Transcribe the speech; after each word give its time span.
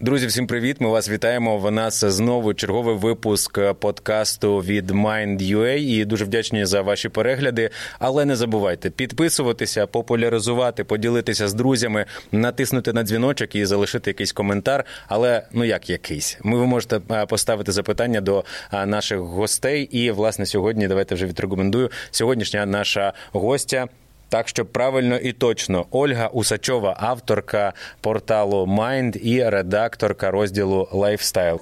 Друзі, 0.00 0.26
всім 0.26 0.46
привіт! 0.46 0.76
Ми 0.80 0.88
вас 0.88 1.08
вітаємо. 1.08 1.58
В 1.58 1.70
нас 1.70 2.04
знову 2.04 2.54
черговий 2.54 2.96
випуск 2.96 3.58
подкасту 3.80 4.58
від 4.58 4.90
Mind.ua 4.90 5.76
і 5.76 6.04
дуже 6.04 6.24
вдячні 6.24 6.64
за 6.64 6.82
ваші 6.82 7.08
перегляди. 7.08 7.70
Але 7.98 8.24
не 8.24 8.36
забувайте 8.36 8.90
підписуватися, 8.90 9.86
популяризувати, 9.86 10.84
поділитися 10.84 11.48
з 11.48 11.54
друзями, 11.54 12.04
натиснути 12.32 12.92
на 12.92 13.02
дзвіночок 13.02 13.54
і 13.54 13.64
залишити 13.64 14.10
якийсь 14.10 14.32
коментар. 14.32 14.84
Але 15.08 15.42
ну 15.52 15.64
як 15.64 15.90
якийсь, 15.90 16.38
ми 16.42 16.58
ви 16.58 16.66
можете 16.66 17.00
поставити 17.28 17.72
запитання 17.72 18.20
до 18.20 18.44
наших 18.86 19.18
гостей. 19.18 19.82
І 19.82 20.10
власне 20.10 20.46
сьогодні 20.46 20.88
давайте 20.88 21.14
вже 21.14 21.26
відрекомендую. 21.26 21.90
Сьогоднішня 22.10 22.66
наша 22.66 23.12
гостя. 23.32 23.88
Так, 24.28 24.48
що 24.48 24.66
правильно 24.66 25.16
і 25.16 25.32
точно, 25.32 25.86
Ольга 25.90 26.26
Усачова, 26.26 26.96
авторка 27.00 27.72
порталу 28.00 28.66
Mind 28.66 29.16
і 29.16 29.48
редакторка 29.48 30.30
розділу 30.30 30.88
Lifestyle. 30.92 31.58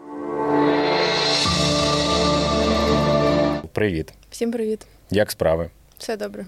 Привіт. 3.73 4.13
Всім 4.31 4.53
привіт. 4.53 4.87
Як 5.11 5.31
справи? 5.31 5.71
Все 5.99 6.17
добре. 6.17 6.45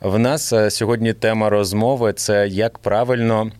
В 0.00 0.18
нас 0.18 0.52
е, 0.52 0.70
сьогодні 0.70 1.12
тема 1.12 1.50
розмови 1.50 2.12
це 2.12 2.48
як 2.48 2.78
правильно 2.78 3.50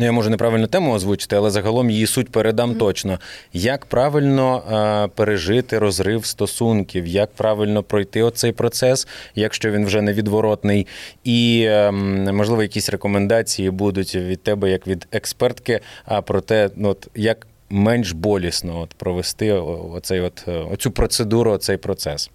Ну, 0.00 0.06
я 0.06 0.12
можу 0.12 0.30
неправильну 0.30 0.66
тему 0.66 0.92
озвучити, 0.92 1.36
але 1.36 1.50
загалом 1.50 1.90
її 1.90 2.06
суть 2.06 2.28
передам 2.28 2.72
mm-hmm. 2.72 2.78
точно. 2.78 3.18
Як 3.52 3.86
правильно 3.86 4.62
а, 4.70 5.08
пережити 5.14 5.78
розрив 5.78 6.26
стосунків, 6.26 7.06
як 7.06 7.32
правильно 7.32 7.82
пройти 7.82 8.22
оцей 8.22 8.52
процес, 8.52 9.08
якщо 9.34 9.70
він 9.70 9.86
вже 9.86 10.02
невідворотний, 10.02 10.86
і 11.24 11.66
ем, 11.68 12.36
можливо 12.36 12.62
якісь 12.62 12.88
рекомендації 12.88 13.70
будуть 13.70 14.14
від 14.14 14.42
тебе, 14.42 14.70
як 14.70 14.86
від 14.86 15.06
експертки, 15.12 15.80
а 16.04 16.22
про 16.22 16.40
те, 16.40 16.70
ну, 16.76 16.88
от, 16.88 17.08
як 17.14 17.46
менш 17.70 18.12
болісно 18.12 18.80
от, 18.80 18.94
провести 18.94 19.52
оцей 19.52 20.20
от, 20.20 20.48
оцю 20.72 20.90
процедуру, 20.90 21.52
оцей 21.52 21.76
процес. 21.76 22.30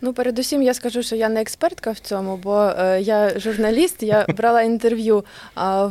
Ну, 0.00 0.12
передусім, 0.12 0.62
я 0.62 0.74
скажу, 0.74 1.02
що 1.02 1.16
я 1.16 1.28
не 1.28 1.40
експертка 1.40 1.90
в 1.90 1.98
цьому, 1.98 2.36
бо 2.36 2.72
е, 2.78 3.00
я 3.02 3.38
журналіст, 3.38 4.02
я 4.02 4.26
брала 4.36 4.62
інтерв'ю 4.62 5.24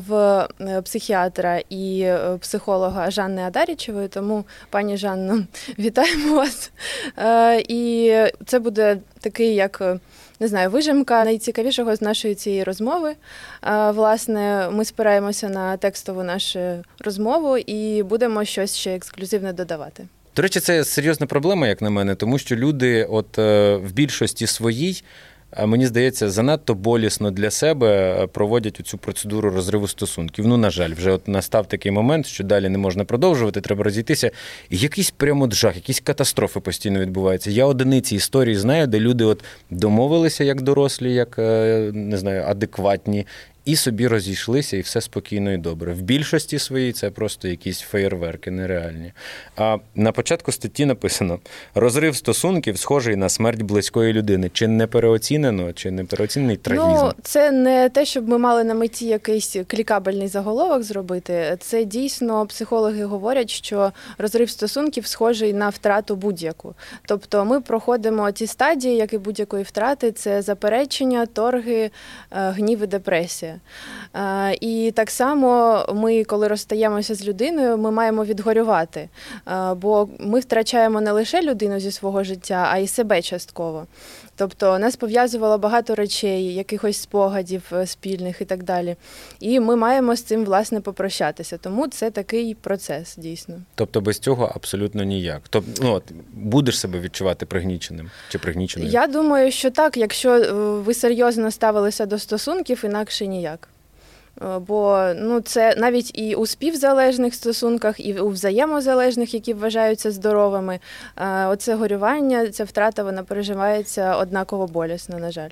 в 0.07 0.13
е, 0.61 0.81
психіатра 0.81 1.61
і 1.69 2.01
е, 2.01 2.37
психолога 2.41 3.11
Жанни 3.11 3.41
Адарічевої, 3.41 4.07
тому, 4.07 4.45
пані 4.69 4.97
Жанно, 4.97 5.43
вітаємо 5.79 6.35
вас. 6.35 6.71
І 7.57 8.13
це 8.45 8.59
буде 8.59 8.97
такий, 9.19 9.55
як. 9.55 9.81
Не 10.39 10.47
знаю, 10.47 10.69
вижимка 10.69 11.25
найцікавішого 11.25 11.95
з 11.95 12.01
нашої 12.01 12.35
цієї 12.35 12.63
розмови. 12.63 13.15
Власне, 13.89 14.69
ми 14.71 14.85
спираємося 14.85 15.49
на 15.49 15.77
текстову 15.77 16.23
нашу 16.23 16.59
розмову 16.99 17.57
і 17.57 18.03
будемо 18.03 18.45
щось 18.45 18.75
ще 18.75 18.95
ексклюзивне 18.95 19.53
додавати. 19.53 20.07
До 20.35 20.41
речі, 20.41 20.59
це 20.59 20.83
серйозна 20.83 21.27
проблема, 21.27 21.67
як 21.67 21.81
на 21.81 21.89
мене, 21.89 22.15
тому 22.15 22.37
що 22.37 22.55
люди, 22.55 23.03
от 23.03 23.39
е, 23.39 23.75
в 23.75 23.91
більшості 23.91 24.47
своїй, 24.47 25.03
е, 25.57 25.65
мені 25.65 25.87
здається, 25.87 26.29
занадто 26.29 26.73
болісно 26.73 27.31
для 27.31 27.51
себе 27.51 28.17
е, 28.23 28.27
проводять 28.27 28.81
цю 28.83 28.97
процедуру 28.97 29.49
розриву 29.49 29.87
стосунків. 29.87 30.47
Ну, 30.47 30.57
на 30.57 30.69
жаль, 30.69 30.93
вже 30.93 31.11
от 31.11 31.27
настав 31.27 31.67
такий 31.67 31.91
момент, 31.91 32.25
що 32.25 32.43
далі 32.43 32.69
не 32.69 32.77
можна 32.77 33.05
продовжувати, 33.05 33.61
треба 33.61 33.83
розійтися. 33.83 34.31
І 34.69 34.77
якийсь 34.77 35.11
прямо 35.11 35.51
жах, 35.51 35.75
якісь 35.75 35.99
катастрофи 35.99 36.59
постійно 36.59 36.99
відбуваються. 36.99 37.51
Я 37.51 37.65
одиниці 37.65 38.15
історії 38.15 38.55
знаю, 38.55 38.87
де 38.87 38.99
люди 38.99 39.23
от 39.23 39.43
домовилися 39.69 40.43
як 40.43 40.61
дорослі, 40.61 41.13
як 41.13 41.37
не 41.93 42.17
знаю, 42.17 42.43
адекватні, 42.47 43.25
і 43.65 43.75
собі 43.75 44.07
розійшлися, 44.07 44.77
і 44.77 44.81
все 44.81 45.01
спокійно 45.01 45.53
і 45.53 45.57
добре. 45.57 45.93
В 45.93 46.01
більшості 46.01 46.59
своїй 46.59 46.93
це 46.93 47.09
просто 47.09 47.47
якісь 47.47 47.79
феєрверки 47.79 48.51
нереальні. 48.51 49.13
А 49.57 49.77
на 49.95 50.11
початку 50.11 50.51
статті 50.51 50.85
написано: 50.85 51.39
розрив 51.75 52.15
стосунків 52.15 52.77
схожий 52.77 53.15
на 53.15 53.29
смерть 53.29 53.61
близької 53.61 54.13
людини. 54.13 54.49
Чи 54.53 54.67
не 54.67 54.87
переоцінено, 54.87 55.73
чи 55.73 55.91
не 55.91 56.03
переоцінений 56.03 56.57
трагізм? 56.57 57.05
Ну, 57.05 57.13
Це 57.23 57.51
не 57.51 57.89
те, 57.89 58.05
щоб 58.05 58.29
ми 58.29 58.37
мали 58.37 58.63
на 58.63 58.73
меті 58.73 59.05
якийсь 59.05 59.55
клікабельний 59.67 60.27
заголовок 60.27 60.83
зробити. 60.83 61.57
Це 61.59 61.85
дійсно 61.85 62.45
психологи 62.45 63.03
говорять, 63.05 63.49
що 63.49 63.91
розрив 64.17 64.49
стосунків 64.49 65.07
схожий 65.07 65.53
на 65.53 65.69
втрату 65.69 66.15
будь-яку. 66.15 66.75
Тобто 67.05 67.45
ми 67.45 67.61
проходимо 67.61 68.31
ті 68.31 68.47
стадії, 68.47 68.95
як 68.95 69.13
і 69.13 69.17
будь-якої 69.17 69.63
втрати, 69.63 70.11
це 70.11 70.41
заперечення, 70.41 71.25
торги, 71.25 71.81
е, 71.81 71.91
гнів 72.31 72.83
і 72.83 72.87
депресія. 72.87 73.54
І 74.61 74.93
так 74.95 75.11
само 75.11 75.85
ми, 75.93 76.23
коли 76.23 76.47
розстаємося 76.47 77.15
з 77.15 77.27
людиною, 77.27 77.77
ми 77.77 77.91
маємо 77.91 78.25
відгорювати, 78.25 79.09
бо 79.75 80.09
ми 80.19 80.39
втрачаємо 80.39 81.01
не 81.01 81.11
лише 81.11 81.41
людину 81.41 81.79
зі 81.79 81.91
свого 81.91 82.23
життя, 82.23 82.67
а 82.71 82.77
й 82.77 82.87
себе 82.87 83.21
частково. 83.21 83.85
Тобто 84.35 84.79
нас 84.79 84.95
пов'язувало 84.95 85.57
багато 85.57 85.95
речей, 85.95 86.53
якихось 86.53 86.97
спогадів 86.97 87.63
е, 87.73 87.87
спільних 87.87 88.41
і 88.41 88.45
так 88.45 88.63
далі. 88.63 88.95
І 89.39 89.59
ми 89.59 89.75
маємо 89.75 90.15
з 90.15 90.21
цим 90.21 90.45
власне 90.45 90.81
попрощатися. 90.81 91.57
Тому 91.57 91.87
це 91.87 92.11
такий 92.11 92.55
процес 92.55 93.15
дійсно. 93.17 93.55
Тобто 93.75 94.01
без 94.01 94.19
цього 94.19 94.51
абсолютно 94.55 95.03
ніяк. 95.03 95.41
Тобто 95.49 95.71
ну, 95.83 95.93
от, 95.93 96.03
будеш 96.33 96.79
себе 96.79 96.99
відчувати 96.99 97.45
пригніченим 97.45 98.11
чи 98.29 98.39
пригніченим? 98.39 98.89
Я 98.89 99.07
думаю, 99.07 99.51
що 99.51 99.71
так, 99.71 99.97
якщо 99.97 100.31
е, 100.31 100.51
ви 100.79 100.93
серйозно 100.93 101.51
ставилися 101.51 102.05
до 102.05 102.19
стосунків, 102.19 102.81
інакше 102.85 103.27
ніяк. 103.27 103.69
Е, 104.41 104.59
бо 104.59 105.11
ну 105.15 105.41
це 105.41 105.75
навіть 105.77 106.17
і 106.19 106.35
у 106.35 106.45
співзалежних 106.45 107.35
стосунках, 107.35 107.99
і 107.99 108.13
у 108.19 108.29
взаємозалежних, 108.29 109.33
які 109.33 109.53
вважаються 109.53 110.11
здоровими. 110.11 110.79
Е, 111.17 111.45
оце 111.45 111.75
горювання, 111.75 112.49
ця 112.49 112.63
втрата 112.63 113.03
вона 113.03 113.23
переживається 113.23 114.15
однаково 114.15 114.67
болісно, 114.67 115.19
на 115.19 115.31
жаль. 115.31 115.49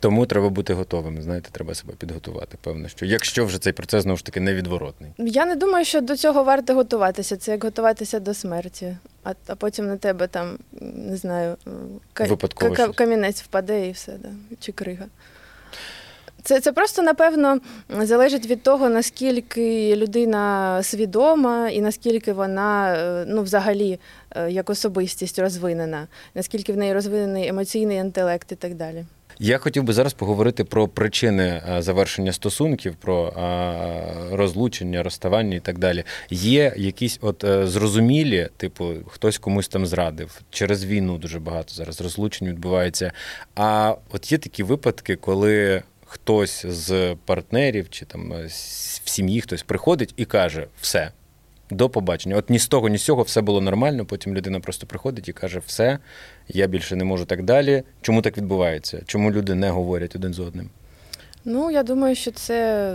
Тому 0.00 0.26
треба 0.26 0.48
бути 0.48 0.74
готовим. 0.74 1.22
Знаєте, 1.22 1.48
треба 1.52 1.74
себе 1.74 1.92
підготувати. 1.98 2.58
Певно, 2.62 2.88
що 2.88 3.06
якщо 3.06 3.44
вже 3.44 3.58
цей 3.58 3.72
процес 3.72 4.02
знову 4.02 4.16
ж 4.16 4.24
таки 4.24 4.40
невідворотний. 4.40 5.10
Я 5.18 5.46
не 5.46 5.56
думаю, 5.56 5.84
що 5.84 6.00
до 6.00 6.16
цього 6.16 6.44
варто 6.44 6.74
готуватися. 6.74 7.36
Це 7.36 7.50
як 7.52 7.64
готуватися 7.64 8.20
до 8.20 8.34
смерті, 8.34 8.96
а 9.24 9.32
а 9.46 9.54
потім 9.54 9.86
на 9.86 9.96
тебе 9.96 10.26
там 10.26 10.58
не 10.80 11.16
знаю, 11.16 11.56
к- 12.12 12.26
камінець 12.94 13.42
впаде 13.42 13.88
і 13.88 13.92
все, 13.92 14.12
да, 14.22 14.28
чи 14.60 14.72
крига. 14.72 15.06
Це 16.42 16.60
це 16.60 16.72
просто 16.72 17.02
напевно 17.02 17.60
залежить 17.88 18.46
від 18.46 18.62
того, 18.62 18.88
наскільки 18.88 19.96
людина 19.96 20.82
свідома 20.82 21.68
і 21.68 21.80
наскільки 21.80 22.32
вона 22.32 22.94
е, 22.94 23.24
ну, 23.28 23.42
взагалі 23.42 23.98
е, 24.30 24.50
як 24.50 24.70
особистість 24.70 25.38
розвинена, 25.38 26.06
наскільки 26.34 26.72
в 26.72 26.76
неї 26.76 26.92
розвинений 26.92 27.48
емоційний 27.48 27.96
інтелект 27.96 28.52
і 28.52 28.54
так 28.54 28.74
далі. 28.74 29.04
Я 29.40 29.58
хотів 29.58 29.82
би 29.82 29.92
зараз 29.92 30.12
поговорити 30.12 30.64
про 30.64 30.88
причини 30.88 31.62
е, 31.68 31.82
завершення 31.82 32.32
стосунків, 32.32 32.94
про 32.94 33.32
розлучення, 34.32 35.02
розставання 35.02 35.56
і 35.56 35.60
так 35.60 35.78
далі. 35.78 36.04
Є 36.30 36.74
якісь 36.76 37.18
от 37.22 37.44
зрозумілі, 37.64 38.48
типу, 38.56 38.94
хтось 39.06 39.38
комусь 39.38 39.68
там 39.68 39.86
зрадив 39.86 40.40
через 40.50 40.84
війну. 40.84 41.18
Дуже 41.18 41.38
багато 41.38 41.74
зараз 41.74 42.00
розлучень 42.00 42.48
відбувається. 42.48 43.12
А 43.54 43.94
от 44.12 44.32
є 44.32 44.38
такі 44.38 44.62
випадки, 44.62 45.16
коли 45.16 45.82
хтось 46.08 46.66
з 46.66 47.16
партнерів 47.24 47.90
чи 47.90 48.04
там 48.04 48.32
е, 48.32 48.46
в 49.04 49.08
сім'ї 49.10 49.40
хтось 49.40 49.62
приходить 49.62 50.14
і 50.16 50.24
каже: 50.24 50.66
все, 50.80 51.12
до 51.70 51.88
побачення. 51.88 52.36
От 52.36 52.50
ні 52.50 52.58
з 52.58 52.68
того, 52.68 52.88
ні 52.88 52.98
з 52.98 53.04
цього 53.04 53.22
все 53.22 53.40
було 53.40 53.60
нормально. 53.60 54.04
Потім 54.04 54.34
людина 54.34 54.60
просто 54.60 54.86
приходить 54.86 55.28
і 55.28 55.32
каже: 55.32 55.60
все, 55.66 55.98
я 56.48 56.66
більше 56.66 56.96
не 56.96 57.04
можу 57.04 57.24
так 57.24 57.42
далі. 57.42 57.82
Чому 58.02 58.22
так 58.22 58.36
відбувається? 58.36 59.02
Чому 59.06 59.32
люди 59.32 59.54
не 59.54 59.70
говорять 59.70 60.16
один 60.16 60.34
з 60.34 60.38
одним? 60.38 60.70
Ну, 61.50 61.70
я 61.70 61.82
думаю, 61.82 62.14
що 62.14 62.30
це 62.30 62.94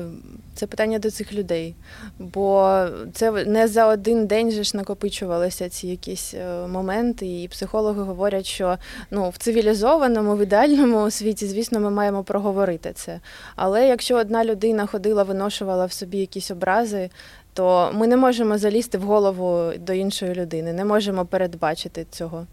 це 0.55 0.67
питання 0.67 0.99
до 0.99 1.11
цих 1.11 1.33
людей, 1.33 1.75
бо 2.19 2.85
це 3.13 3.31
не 3.31 3.67
за 3.67 3.87
один 3.87 4.27
день 4.27 4.51
же 4.51 4.63
ж 4.63 4.77
накопичувалися 4.77 5.69
ці 5.69 5.87
якісь 5.87 6.33
е, 6.33 6.67
моменти, 6.67 7.41
і 7.41 7.47
психологи 7.47 8.01
говорять, 8.01 8.45
що 8.45 8.77
ну 9.11 9.29
в 9.29 9.37
цивілізованому, 9.37 10.35
в 10.35 10.41
ідеальному 10.41 11.11
світі, 11.11 11.47
звісно, 11.47 11.79
ми 11.79 11.89
маємо 11.89 12.23
проговорити 12.23 12.91
це. 12.93 13.19
Але 13.55 13.87
якщо 13.87 14.17
одна 14.17 14.45
людина 14.45 14.85
ходила, 14.85 15.23
виношувала 15.23 15.85
в 15.85 15.91
собі 15.91 16.17
якісь 16.17 16.51
образи, 16.51 17.09
то 17.53 17.91
ми 17.93 18.07
не 18.07 18.17
можемо 18.17 18.57
залізти 18.57 18.97
в 18.97 19.01
голову 19.01 19.71
до 19.79 19.93
іншої 19.93 20.33
людини, 20.33 20.73
не 20.73 20.85
можемо 20.85 21.25
передбачити 21.25 22.05
цього. 22.11 22.47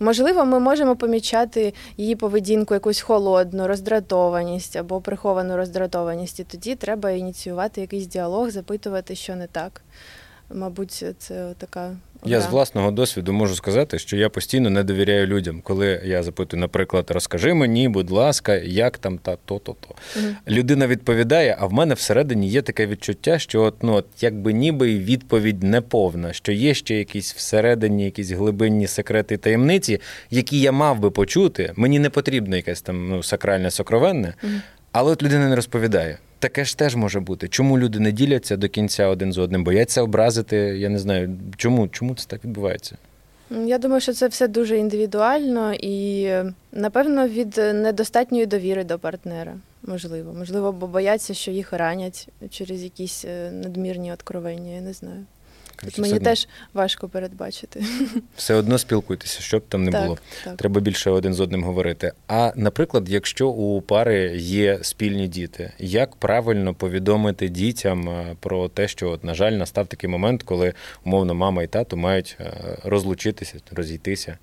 Можливо, 0.00 0.44
ми 0.44 0.60
можемо 0.60 0.96
помічати 0.96 1.74
її 1.96 2.16
поведінку, 2.16 2.74
якусь 2.74 3.00
холодну, 3.00 3.68
роздратованість 3.68 4.76
або 4.76 5.00
приховану 5.00 5.56
роздратованість. 5.56 6.40
І 6.40 6.44
тоді 6.44 6.74
треба 6.74 7.10
ініціювати 7.10 7.80
якийсь 7.80 8.06
діалог, 8.06 8.50
запитувати, 8.50 9.14
що 9.14 9.36
не 9.36 9.46
так. 9.46 9.82
мабуть, 10.54 11.04
це 11.18 11.54
така. 11.58 11.96
Я 12.24 12.40
з 12.40 12.46
власного 12.46 12.90
досвіду 12.90 13.32
можу 13.32 13.54
сказати, 13.54 13.98
що 13.98 14.16
я 14.16 14.28
постійно 14.28 14.70
не 14.70 14.84
довіряю 14.84 15.26
людям, 15.26 15.60
коли 15.62 16.00
я 16.04 16.22
запитую, 16.22 16.60
наприклад, 16.60 17.10
розкажи 17.10 17.54
мені, 17.54 17.88
будь 17.88 18.10
ласка, 18.10 18.54
як 18.54 18.98
там 18.98 19.18
та 19.18 19.36
то-то-то. 19.44 19.94
Угу. 20.16 20.26
Людина 20.48 20.86
відповідає, 20.86 21.56
а 21.60 21.66
в 21.66 21.72
мене 21.72 21.94
всередині 21.94 22.48
є 22.48 22.62
таке 22.62 22.86
відчуття, 22.86 23.38
що 23.38 23.62
от, 23.62 23.82
ну, 23.82 23.94
от, 23.94 24.06
якби 24.20 24.52
ніби 24.52 24.98
відповідь 24.98 25.62
не 25.62 25.80
повна, 25.80 26.32
що 26.32 26.52
є 26.52 26.74
ще 26.74 26.94
якісь 26.94 27.34
всередині, 27.34 28.04
якісь 28.04 28.30
глибинні 28.30 28.86
секрети 28.86 29.36
таємниці, 29.36 30.00
які 30.30 30.60
я 30.60 30.72
мав 30.72 30.98
би 30.98 31.10
почути. 31.10 31.72
Мені 31.76 31.98
не 31.98 32.10
потрібно 32.10 32.56
якесь 32.56 32.82
там 32.82 33.08
ну, 33.08 33.22
сакральне 33.22 33.70
сокровенне, 33.70 34.34
угу. 34.42 34.52
але 34.92 35.12
от 35.12 35.22
людина 35.22 35.48
не 35.48 35.56
розповідає. 35.56 36.18
Таке 36.44 36.64
ж 36.64 36.78
теж 36.78 36.96
може 36.96 37.20
бути. 37.20 37.48
Чому 37.48 37.78
люди 37.78 38.00
не 38.00 38.12
діляться 38.12 38.56
до 38.56 38.68
кінця 38.68 39.06
один 39.06 39.32
з 39.32 39.38
одним? 39.38 39.64
Бояться 39.64 40.02
образити? 40.02 40.56
Я 40.56 40.88
не 40.88 40.98
знаю, 40.98 41.36
чому 41.56 41.88
чому 41.88 42.14
це 42.14 42.26
так 42.26 42.44
відбувається? 42.44 42.96
Я 43.50 43.78
думаю, 43.78 44.00
що 44.00 44.12
це 44.12 44.28
все 44.28 44.48
дуже 44.48 44.76
індивідуально 44.78 45.74
і, 45.74 46.30
напевно, 46.72 47.28
від 47.28 47.56
недостатньої 47.56 48.46
довіри 48.46 48.84
до 48.84 48.98
партнера. 48.98 49.54
Можливо. 49.82 50.32
Можливо, 50.32 50.72
бо 50.72 50.86
бояться, 50.86 51.34
що 51.34 51.50
їх 51.50 51.72
ранять 51.72 52.28
через 52.50 52.82
якісь 52.82 53.24
е, 53.24 53.50
надмірні 53.50 54.12
откровення, 54.12 54.74
я 54.74 54.80
не 54.80 54.92
знаю. 54.92 55.24
Тут 55.76 55.98
мені 55.98 56.14
одно... 56.14 56.24
теж 56.24 56.48
важко 56.74 57.08
передбачити. 57.08 57.84
Все 58.36 58.54
одно 58.54 58.78
спілкуйтеся, 58.78 59.40
що 59.40 59.58
б 59.58 59.62
там 59.68 59.84
не 59.84 59.92
так, 59.92 60.04
було. 60.04 60.18
Так. 60.44 60.56
Треба 60.56 60.80
більше 60.80 61.10
один 61.10 61.34
з 61.34 61.40
одним 61.40 61.64
говорити. 61.64 62.12
А 62.28 62.52
наприклад, 62.56 63.08
якщо 63.08 63.48
у 63.48 63.80
пари 63.80 64.36
є 64.36 64.78
спільні 64.82 65.28
діти, 65.28 65.72
як 65.78 66.16
правильно 66.16 66.74
повідомити 66.74 67.48
дітям 67.48 68.08
е, 68.08 68.36
про 68.40 68.68
те, 68.68 68.88
що, 68.88 69.10
от, 69.10 69.24
на 69.24 69.34
жаль, 69.34 69.52
настав 69.52 69.86
такий 69.86 70.10
момент, 70.10 70.42
коли 70.42 70.72
умовно 71.04 71.34
мама 71.34 71.62
і 71.62 71.66
тато 71.66 71.96
мають 71.96 72.36
е, 72.40 72.52
розлучитися, 72.84 73.58
розійтися? 73.72 74.38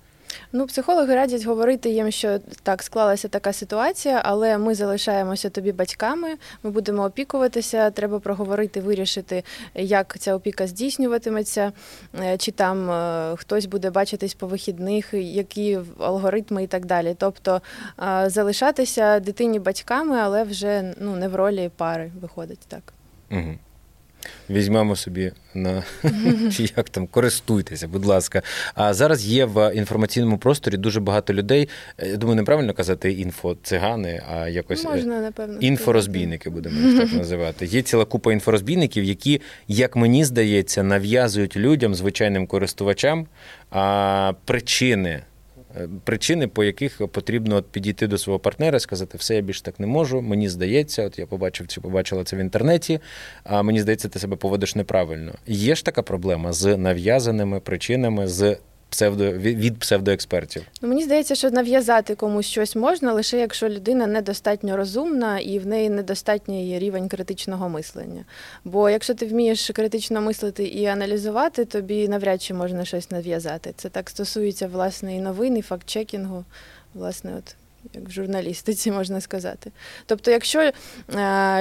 Ну, 0.52 0.66
психологи 0.66 1.14
радять 1.14 1.44
говорити 1.44 1.90
їм, 1.90 2.10
що 2.10 2.38
так 2.62 2.82
склалася 2.82 3.28
така 3.28 3.52
ситуація, 3.52 4.20
але 4.24 4.58
ми 4.58 4.74
залишаємося 4.74 5.50
тобі 5.50 5.72
батьками. 5.72 6.28
Ми 6.62 6.70
будемо 6.70 7.04
опікуватися. 7.04 7.90
Треба 7.90 8.20
проговорити, 8.20 8.80
вирішити, 8.80 9.44
як 9.74 10.18
ця 10.18 10.34
опіка 10.34 10.66
здійснюватиметься, 10.66 11.72
е, 12.20 12.36
чи 12.36 12.52
там 12.52 12.90
е, 12.90 13.36
хтось 13.36 13.66
буде 13.66 13.90
бачитись 13.90 14.34
по 14.34 14.46
вихідних, 14.46 15.14
які 15.14 15.78
алгоритми 15.98 16.64
і 16.64 16.66
так 16.66 16.86
далі. 16.86 17.16
Тобто 17.18 17.62
е, 18.02 18.30
залишатися 18.30 19.20
дитині 19.20 19.58
батьками, 19.58 20.16
але 20.16 20.42
вже 20.42 20.94
ну 21.00 21.16
не 21.16 21.28
в 21.28 21.34
ролі 21.34 21.70
пари 21.76 22.12
виходить 22.20 22.60
так. 22.68 22.92
Угу. 23.30 23.58
Візьмемо 24.50 24.96
собі 24.96 25.32
на 25.54 25.82
чи 26.56 26.62
як 26.76 26.90
там 26.90 27.06
користуйтеся, 27.06 27.88
будь 27.88 28.04
ласка. 28.04 28.42
А 28.74 28.94
зараз 28.94 29.26
є 29.26 29.44
в 29.44 29.74
інформаційному 29.74 30.38
просторі 30.38 30.76
дуже 30.76 31.00
багато 31.00 31.34
людей. 31.34 31.68
Е, 31.98 32.08
я 32.08 32.16
думаю, 32.16 32.36
неправильно 32.36 32.74
казати 32.74 33.12
інфоцигани, 33.12 34.22
а 34.32 34.48
якось 34.48 34.84
е, 34.84 34.88
можна 34.88 35.20
напевно 35.20 35.58
інфорозбійники, 35.58 36.50
будемо 36.50 36.80
їх 36.80 37.00
так 37.00 37.12
називати. 37.12 37.66
Є 37.66 37.82
ціла 37.82 38.04
купа 38.04 38.32
інфорозбійників, 38.32 39.04
які, 39.04 39.40
як 39.68 39.96
мені 39.96 40.24
здається, 40.24 40.82
нав'язують 40.82 41.56
людям, 41.56 41.94
звичайним 41.94 42.46
користувачам 42.46 43.26
а, 43.70 44.32
причини. 44.44 45.22
Причини, 46.04 46.46
по 46.46 46.64
яких 46.64 47.08
потрібно 47.08 47.56
от 47.56 47.66
підійти 47.66 48.06
до 48.06 48.18
свого 48.18 48.38
партнера 48.38 48.80
сказати, 48.80 49.18
все, 49.18 49.34
я 49.34 49.40
більше 49.40 49.62
так 49.62 49.80
не 49.80 49.86
можу. 49.86 50.22
Мені 50.22 50.48
здається, 50.48 51.06
от 51.06 51.18
я 51.18 51.26
побачив 51.26 51.66
чи 51.68 51.80
побачила 51.80 52.24
це 52.24 52.36
в 52.36 52.38
інтернеті, 52.38 53.00
а 53.44 53.62
мені 53.62 53.80
здається, 53.80 54.08
ти 54.08 54.18
себе 54.18 54.36
поводиш 54.36 54.74
неправильно. 54.74 55.32
Є 55.46 55.74
ж 55.74 55.84
така 55.84 56.02
проблема 56.02 56.52
з 56.52 56.76
нав'язаними 56.76 57.60
причинами, 57.60 58.28
з 58.28 58.56
псевдо 58.92 59.32
від 59.32 59.78
псевдоекспертів? 59.78 60.62
Ну, 60.82 60.88
Мені 60.88 61.04
здається, 61.04 61.34
що 61.34 61.50
нав'язати 61.50 62.14
комусь 62.14 62.46
щось 62.46 62.76
можна 62.76 63.12
лише 63.12 63.38
якщо 63.38 63.68
людина 63.68 64.06
недостатньо 64.06 64.76
розумна 64.76 65.38
і 65.38 65.58
в 65.58 65.66
неї 65.66 65.90
недостатній 65.90 66.78
рівень 66.78 67.08
критичного 67.08 67.68
мислення. 67.68 68.24
Бо 68.64 68.90
якщо 68.90 69.14
ти 69.14 69.26
вмієш 69.26 69.70
критично 69.74 70.20
мислити 70.20 70.64
і 70.64 70.86
аналізувати, 70.86 71.64
тобі 71.64 72.08
навряд 72.08 72.42
чи 72.42 72.54
можна 72.54 72.84
щось 72.84 73.10
нав'язати. 73.10 73.72
Це 73.76 73.88
так 73.88 74.10
стосується 74.10 74.66
власне 74.66 75.16
і 75.16 75.20
новин, 75.20 75.56
і 75.56 75.62
факт-чекінгу. 75.62 76.44
Власне, 76.94 77.32
от 77.38 77.56
як 77.94 78.08
в 78.08 78.10
журналістиці 78.10 78.90
можна 78.90 79.20
сказати. 79.20 79.72
Тобто, 80.06 80.30
якщо 80.30 80.60
е, 80.60 80.72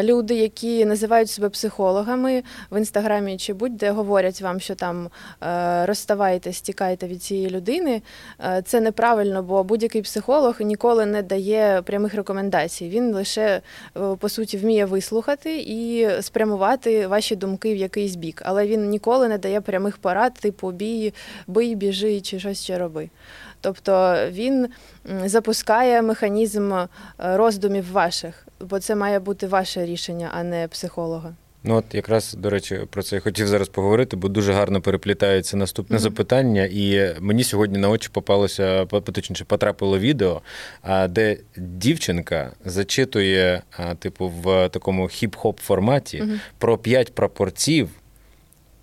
люди, 0.03 0.35
які 0.35 0.85
називають 0.85 1.29
себе 1.29 1.49
психологами 1.49 2.43
в 2.71 2.77
інстаграмі 2.77 3.37
чи 3.37 3.53
будь-де 3.53 3.91
говорять 3.91 4.41
вам, 4.41 4.59
що 4.59 4.75
там 4.75 5.09
е, 5.43 5.85
розставайтесь, 5.85 6.61
тікайте 6.61 7.07
від 7.07 7.23
цієї 7.23 7.49
людини, 7.49 8.01
е, 8.39 8.61
це 8.65 8.81
неправильно, 8.81 9.43
бо 9.43 9.63
будь-який 9.63 10.01
психолог 10.01 10.61
ніколи 10.61 11.05
не 11.05 11.21
дає 11.21 11.81
прямих 11.81 12.13
рекомендацій. 12.13 12.89
Він 12.89 13.13
лише 13.13 13.61
по 14.19 14.29
суті 14.29 14.57
вміє 14.57 14.85
вислухати 14.85 15.59
і 15.59 16.09
спрямувати 16.21 17.07
ваші 17.07 17.35
думки 17.35 17.73
в 17.73 17.77
якийсь 17.77 18.15
бік, 18.15 18.41
але 18.45 18.67
він 18.67 18.89
ніколи 18.89 19.27
не 19.27 19.37
дає 19.37 19.61
прямих 19.61 19.97
порад, 19.97 20.33
типу 20.33 20.71
бій, 20.71 21.13
бий, 21.47 21.75
біжи 21.75 22.21
чи 22.21 22.39
щось 22.39 22.63
ще 22.63 22.77
роби. 22.77 23.09
Тобто 23.61 24.17
він 24.29 24.67
запускає 25.25 26.01
механізм 26.01 26.73
е, 26.73 26.87
роздумів 27.19 27.91
ваших, 27.91 28.47
бо 28.59 28.79
це 28.79 28.95
має 28.95 29.19
бути 29.19 29.47
ваше 29.47 29.85
рішення, 29.85 30.29
а 30.33 30.43
не 30.43 30.67
психолога. 30.67 31.33
Ну 31.63 31.75
от 31.75 31.85
якраз 31.95 32.33
до 32.33 32.49
речі, 32.49 32.79
про 32.89 33.03
це 33.03 33.15
я 33.15 33.21
хотів 33.21 33.47
зараз 33.47 33.69
поговорити, 33.69 34.15
бо 34.15 34.27
дуже 34.27 34.53
гарно 34.53 34.81
переплітається 34.81 35.57
наступне 35.57 35.97
mm-hmm. 35.97 36.01
запитання. 36.01 36.69
І 36.71 37.15
мені 37.19 37.43
сьогодні 37.43 37.77
на 37.77 37.89
очі 37.89 38.09
попалося 38.11 38.85
точніше, 38.85 39.45
потрапило 39.45 39.99
відео, 39.99 40.41
де 41.09 41.37
дівчинка 41.57 42.51
зачитує, 42.65 43.61
типу, 43.99 44.27
в 44.43 44.69
такому 44.69 45.03
хіп-хоп 45.03 45.61
форматі 45.61 46.21
mm-hmm. 46.21 46.39
про 46.57 46.77
п'ять 46.77 47.15
прапорців 47.15 47.89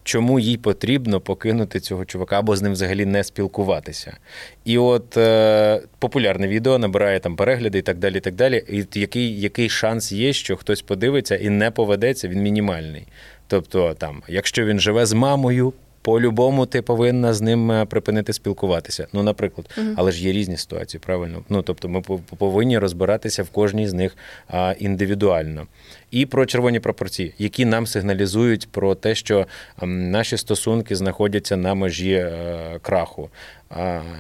чому 0.09 0.41
їй 0.41 0.57
потрібно 0.57 1.21
покинути 1.21 1.81
цього 1.81 2.05
чувака 2.05 2.39
або 2.39 2.57
з 2.57 2.63
ним 2.63 2.73
взагалі 2.73 3.07
не 3.07 3.25
спілкуватися. 3.25 4.17
І 4.65 4.79
от 4.79 5.17
е, 5.17 5.83
популярне 5.99 6.49
відео 6.49 6.79
набирає 6.79 7.21
там 7.21 7.37
перегляди 7.37 7.79
і 7.79 7.83
так 7.83 7.99
далі. 7.99 8.17
І 8.17 8.21
так 8.21 8.35
далі. 8.35 8.65
І 8.69 9.01
який, 9.01 9.41
який 9.41 9.69
шанс 9.69 10.13
є, 10.13 10.33
що 10.33 10.57
хтось 10.57 10.83
подивиться 10.83 11.37
і 11.37 11.49
не 11.49 11.71
поведеться, 11.71 12.29
він 12.29 12.43
мінімальний. 12.43 13.07
Тобто, 13.47 13.95
там, 13.95 14.23
якщо 14.29 14.65
він 14.65 14.81
живе 14.81 15.07
з 15.07 15.13
мамою, 15.13 15.73
по-любому 16.09 16.67
ти 16.67 16.83
повинна 16.83 17.35
з 17.35 17.41
ним 17.41 17.71
е, 17.71 17.85
припинити 17.85 18.33
спілкуватися. 18.33 19.07
Ну, 19.13 19.23
наприклад, 19.23 19.71
угу. 19.79 19.87
але 19.97 20.13
ж 20.13 20.25
є 20.25 20.33
різні 20.33 20.57
ситуації, 20.57 21.01
правильно? 21.07 21.43
Ну 21.49 21.63
тобто, 21.63 21.89
ми 21.89 22.03
повинні 22.39 22.79
розбиратися 22.79 23.43
в 23.43 23.49
кожній 23.49 23.89
з 23.89 23.93
них 23.93 24.17
а, 24.49 24.75
індивідуально. 24.79 25.67
І 26.11 26.27
про 26.27 26.47
червоні 26.47 26.81
пропорції, 26.81 27.35
які 27.39 27.65
нам 27.65 27.87
сигналізують 27.87 28.69
про 28.71 28.95
те, 28.95 29.15
що 29.15 29.47
наші 29.83 30.37
стосунки 30.37 30.97
знаходяться 30.97 31.57
на 31.57 31.75
межі 31.75 32.13
е, 32.13 32.79
краху. 32.83 33.31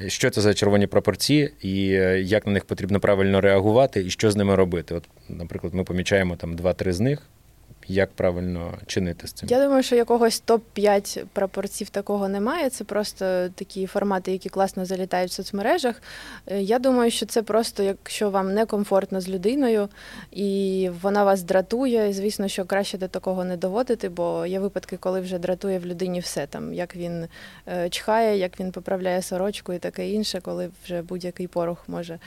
Що 0.07 0.30
це 0.30 0.40
за 0.40 0.54
червоні 0.54 0.87
пропорції, 0.87 1.50
і 1.62 1.92
е, 1.92 2.21
як 2.21 2.47
на 2.47 2.52
них 2.52 2.64
потрібно 2.64 3.00
правильно 3.00 3.40
реагувати, 3.40 4.04
і 4.07 4.11
що 4.11 4.30
з 4.30 4.37
ними 4.37 4.54
робити? 4.54 4.95
От, 4.95 5.04
наприклад, 5.28 5.75
ми 5.75 5.85
помічаємо 5.85 6.37
там 6.37 6.57
два-три 6.57 6.92
з 6.92 7.00
них 7.00 7.23
як 7.88 8.12
правильно 8.12 8.75
чинити 8.87 9.26
з 9.26 9.33
цим? 9.33 9.49
Я 9.49 9.62
думаю, 9.62 9.83
що 9.83 9.97
якогось 9.97 10.42
топ-5 10.47 11.25
прапорців 11.33 11.88
такого 11.88 12.28
немає. 12.28 12.71
Це 12.71 12.85
просто 12.85 13.49
такі 13.54 13.87
формати, 13.87 14.33
які 14.33 14.49
класно 14.49 14.85
залітають 14.85 15.30
в 15.30 15.35
соцмережах. 15.35 16.02
Е, 16.47 16.62
я 16.62 16.78
думаю, 16.78 17.11
що 17.11 17.26
це 17.26 17.42
просто, 17.42 17.83
якщо 17.83 18.30
вам 18.30 18.54
некомфортно 18.54 19.21
з 19.21 19.28
людиною 19.28 19.88
і 20.33 20.90
вона 21.02 21.25
вас 21.25 21.42
дратує. 21.42 22.12
Звісно, 22.12 22.49
що 22.49 22.64
краще 22.64 22.99
до 22.99 23.09
такого 23.09 23.45
не 23.45 23.57
доводити, 23.57 24.09
бо 24.09 24.47
є 24.47 24.61
випадки, 24.61 24.97
коли 24.97 25.21
вже 25.21 25.38
дратує 25.38 25.78
в 25.78 25.87
людині 25.87 26.21
все 26.21 26.47
там, 26.47 26.75
як 26.75 26.97
він 26.97 27.26
е, 27.68 27.90
чхає, 27.90 28.38
як 28.38 28.61
він 28.61 28.73
поправляє 28.73 29.23
сорочку 29.23 29.73
і 29.73 29.78
таке 29.78 30.11
інше, 30.11 30.40
коли 30.42 30.71
вже 30.85 31.02
будь-який 31.02 31.47
порох 31.47 31.85
може 31.88 32.18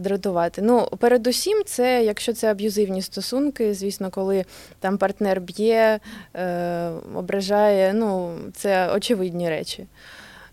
дратувати. 0.00 0.62
Ну, 0.62 0.88
передусім, 0.98 1.62
це 1.66 2.04
якщо 2.04 2.32
це 2.32 2.50
аб'юзивні 2.50 3.02
стосунки, 3.02 3.74
звісно, 3.74 4.10
коли 4.10 4.44
там 4.80 4.98
партнер 5.02 5.40
б'є, 5.40 6.00
е, 6.34 6.90
ображає, 7.14 7.92
ну 7.92 8.38
це 8.54 8.92
очевидні 8.92 9.50
речі. 9.50 9.86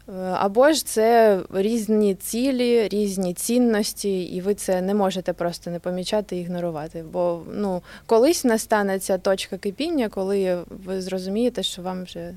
Е, 0.10 0.12
або 0.34 0.72
ж 0.72 0.86
це 0.86 1.40
різні 1.54 2.16
цілі, 2.16 2.88
різні 2.88 3.34
цінності, 3.34 4.24
і 4.24 4.42
ви 4.42 4.54
це 4.54 4.82
не 4.82 4.94
можете 4.94 5.34
просто 5.34 5.72
не 5.72 5.80
помічати 5.80 6.38
і 6.38 6.42
ігнорувати. 6.42 7.04
Бо 7.12 7.42
ну, 7.54 7.82
колись 8.06 8.44
настане 8.44 9.00
ця 9.00 9.18
точка 9.18 9.58
кипіння, 9.58 10.10
коли 10.10 10.60
ви 10.86 11.02
зрозумієте, 11.02 11.64
що 11.64 11.82
вам 11.82 12.04
вже 12.04 12.34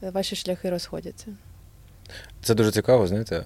ваші 0.00 0.36
шляхи 0.36 0.70
розходяться. 0.70 1.26
Це 2.42 2.54
дуже 2.54 2.72
цікаво, 2.72 3.06
знаєте. 3.06 3.44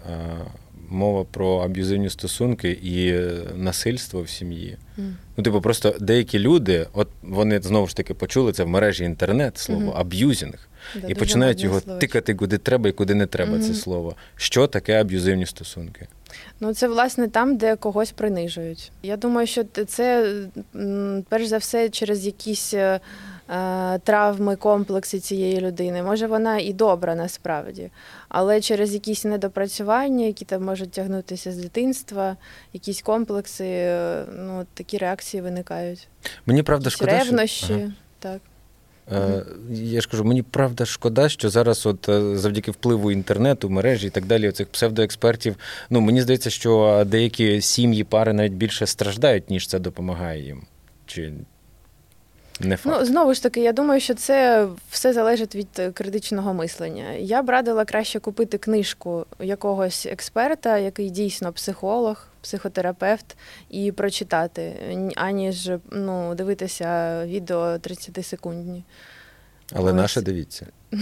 Мова 0.89 1.25
про 1.31 1.59
аб'юзивні 1.59 2.11
стосунки 2.11 2.71
і 2.71 3.21
насильство 3.57 4.23
в 4.23 4.29
сім'ї. 4.29 4.77
Mm. 4.99 5.13
Ну, 5.37 5.45
типу, 5.45 5.61
просто 5.61 5.95
деякі 6.01 6.39
люди, 6.39 6.87
от 6.93 7.09
вони 7.23 7.61
знову 7.61 7.87
ж 7.87 7.97
таки 7.97 8.15
почули 8.15 8.53
це 8.53 8.65
в 8.65 8.69
мережі 8.69 9.05
інтернет, 9.05 9.59
слово 9.59 9.83
mm-hmm. 9.83 10.01
abusing, 10.01 10.69
да, 11.03 11.09
і 11.09 11.15
починають 11.15 11.61
його 11.61 11.81
слово. 11.81 11.99
тикати 11.99 12.35
куди 12.35 12.59
треба 12.59 12.89
і 12.89 12.93
куди 12.93 13.15
не 13.15 13.27
треба. 13.27 13.53
Mm-hmm. 13.53 13.69
Це 13.69 13.75
слово. 13.75 14.15
Що 14.37 14.67
таке 14.67 15.01
аб'юзивні 15.01 15.47
стосунки? 15.47 16.07
Ну, 16.61 16.75
це 16.75 16.89
власне 16.89 17.29
там, 17.29 17.57
де 17.57 17.77
когось 17.77 18.11
принижують. 18.11 18.93
Я 19.03 19.17
думаю, 19.17 19.47
що 19.47 19.65
це 19.87 20.35
перш 21.29 21.47
за 21.47 21.59
все 21.59 21.89
через 21.89 22.27
якісь. 22.27 22.75
Е, 23.51 23.99
травми, 23.99 24.57
комплекси 24.57 25.21
цієї 25.21 25.61
людини. 25.61 26.03
Може, 26.03 26.27
вона 26.27 26.59
і 26.59 26.73
добра 26.73 27.15
насправді, 27.15 27.91
але 28.29 28.61
через 28.61 28.95
якісь 28.95 29.25
недопрацювання, 29.25 30.27
які 30.27 30.45
там 30.45 30.65
можуть 30.65 30.91
тягнутися 30.91 31.53
з 31.53 31.57
дитинства, 31.57 32.37
якісь 32.73 33.03
комплекси, 33.03 33.65
е, 33.67 34.25
ну 34.39 34.67
такі 34.75 34.99
реакції 34.99 35.41
виникають. 35.41 36.09
Мені 36.47 36.63
правда 36.63 36.91
шкода. 36.91 37.19
Ревнощі, 37.19 37.65
що... 37.65 37.91
так. 38.19 38.41
Е, 39.13 39.45
я 39.71 40.01
ж 40.01 40.09
кажу, 40.09 40.25
мені 40.25 40.43
правда 40.43 40.87
шкода, 40.87 41.29
що 41.29 41.51
зараз, 41.51 41.87
от 41.87 42.09
завдяки 42.39 42.71
впливу 42.71 43.13
інтернету, 43.13 43.71
мережі 43.71 44.07
і 44.07 44.11
так 44.11 44.27
далі, 44.27 44.53
цих 44.53 44.69
псевдоекспертів, 44.69 45.57
ну 45.91 46.01
мені 46.01 46.23
здається, 46.23 46.51
що 46.51 47.03
деякі 47.07 47.61
сім'ї, 47.61 48.05
пари 48.05 48.33
навіть 48.33 48.53
більше 48.53 48.87
страждають, 48.87 49.51
ніж 49.51 49.67
це 49.67 49.79
допомагає 49.79 50.43
їм. 50.45 50.63
Чи 51.07 51.33
не 52.61 52.77
факт. 52.77 52.97
Ну, 52.99 53.05
знову 53.05 53.35
ж 53.35 53.43
таки, 53.43 53.61
я 53.61 53.73
думаю, 53.73 54.01
що 54.01 54.15
це 54.15 54.69
все 54.91 55.13
залежить 55.13 55.55
від 55.55 55.69
е, 55.79 55.91
критичного 55.93 56.55
мислення. 56.55 57.13
Я 57.13 57.43
б 57.43 57.51
радила 57.51 57.85
краще 57.85 58.21
купити 58.21 58.59
книжку 58.59 59.27
якогось 59.41 60.07
експерта, 60.07 60.79
який 60.79 61.11
дійсно 61.11 61.53
психолог, 61.53 62.27
психотерапевт, 62.43 63.37
і 63.71 63.93
прочитати, 63.93 64.73
аніж 65.17 65.71
ну, 65.91 66.35
дивитися 66.35 67.21
відео 67.27 67.79
30 67.79 68.27
секундні. 68.27 68.85
Але 69.73 69.91
Ось. 69.91 69.97
наше 69.97 70.21
дивіться. 70.21 70.67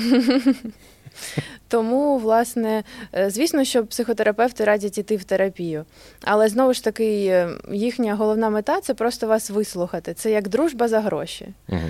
Тому, 1.69 2.19
власне, 2.19 2.85
е, 3.15 3.31
звісно, 3.31 3.65
що 3.65 3.87
психотерапевти 3.87 4.65
радять 4.65 4.99
іти 4.99 5.17
в 5.17 5.25
терапію. 5.25 5.85
Але 6.23 6.49
знову 6.49 6.75
ж 6.75 6.85
таки, 6.85 7.25
е, 7.27 7.49
їхня 7.73 8.15
головна 8.15 8.51
мета 8.51 8.81
це 8.81 8.95
просто 8.95 9.27
вас 9.27 9.51
вислухати. 9.51 10.15
Це 10.15 10.31
як 10.31 10.49
дружба 10.49 10.89
за 10.89 11.01
гроші. 11.01 11.49
Угу. 11.69 11.81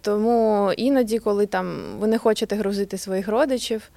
Тому 0.00 0.72
іноді, 0.76 1.18
коли 1.18 1.46
там 1.46 1.82
ви 1.98 2.06
не 2.06 2.18
хочете 2.18 2.56
грузити 2.56 2.98
своїх 2.98 3.28
родичів. 3.28 3.90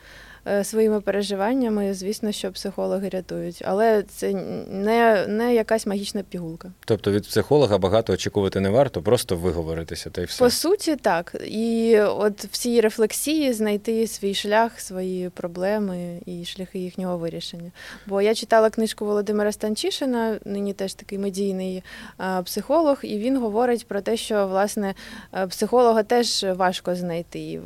Е, 0.47 0.63
своїми 0.63 1.01
переживаннями, 1.01 1.93
звісно, 1.93 2.31
що 2.31 2.51
психологи 2.51 3.09
рятують, 3.09 3.61
але 3.65 4.03
це 4.03 4.33
не 4.69 5.25
не 5.27 5.55
якась 5.55 5.85
магічна 5.85 6.23
пігулка. 6.23 6.71
Тобто 6.85 7.11
від 7.11 7.27
психолога 7.27 7.77
багато 7.77 8.13
очікувати 8.13 8.59
не 8.59 8.69
варто, 8.69 9.01
просто 9.01 9.35
виговоритися 9.35 10.09
та 10.09 10.21
й 10.21 10.25
все. 10.25 10.39
По 10.39 10.49
суті, 10.49 10.95
так. 10.95 11.35
І 11.45 11.99
от 11.99 12.45
в 12.45 12.57
цій 12.57 12.81
рефлексії 12.81 13.53
знайти 13.53 14.07
свій 14.07 14.33
шлях, 14.33 14.79
свої 14.79 15.29
проблеми 15.29 16.21
і 16.25 16.45
шляхи 16.45 16.79
їхнього 16.79 17.17
вирішення. 17.17 17.71
Бо 18.07 18.21
я 18.21 18.35
читала 18.35 18.69
книжку 18.69 19.05
Володимира 19.05 19.51
Станчишина, 19.51 20.39
нині 20.45 20.73
теж 20.73 20.93
такий 20.93 21.19
медійний 21.19 21.83
психолог, 22.45 22.97
і 23.03 23.17
він 23.17 23.37
говорить 23.37 23.87
про 23.87 24.01
те, 24.01 24.17
що 24.17 24.47
власне 24.47 24.93
психолога 25.49 26.03
теж 26.03 26.45
важко 26.55 26.95
знайти. 26.95 27.59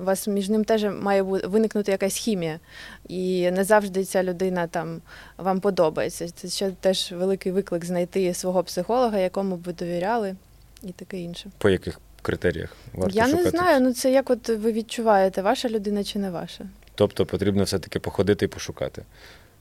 У 0.00 0.04
вас 0.04 0.28
між 0.28 0.48
ним 0.48 0.64
теж 0.64 0.84
має 0.84 1.22
виникнути 1.22 1.92
якась 1.92 2.13
якась 2.14 2.24
хімія. 2.24 2.60
І 3.08 3.50
не 3.50 3.64
завжди 3.64 4.04
ця 4.04 4.22
людина 4.22 4.66
там 4.66 5.02
вам 5.38 5.60
подобається. 5.60 6.28
Це 6.28 6.48
ще 6.48 6.70
теж 6.70 7.12
великий 7.12 7.52
виклик 7.52 7.84
знайти 7.84 8.34
свого 8.34 8.62
психолога, 8.64 9.18
якому 9.18 9.56
ви 9.56 9.72
довіряли, 9.72 10.36
і 10.82 10.92
таке 10.92 11.18
інше. 11.18 11.50
По 11.58 11.70
яких 11.70 12.00
критеріях 12.22 12.76
варто 12.94 13.16
Я 13.16 13.24
шукати? 13.26 13.44
не 13.44 13.50
знаю. 13.50 13.80
Ну 13.80 13.92
це 13.92 14.12
як 14.12 14.30
от 14.30 14.48
ви 14.48 14.72
відчуваєте, 14.72 15.42
ваша 15.42 15.68
людина 15.68 16.04
чи 16.04 16.18
не 16.18 16.30
ваша? 16.30 16.64
Тобто 16.94 17.26
потрібно 17.26 17.64
все-таки 17.64 17.98
походити 17.98 18.44
і 18.44 18.48
пошукати. 18.48 19.02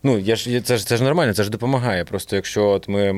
Ну, 0.06 0.20
я 0.20 0.36
ж 0.36 0.62
це 0.62 0.78
ж 0.78 0.88
це 0.88 0.98
ж 0.98 1.04
нормально, 1.04 1.34
це 1.34 1.44
ж 1.44 1.50
допомагає. 1.50 2.06
Просто 2.06 2.36
якщо 2.36 2.70
от 2.70 2.88
ми 2.88 3.14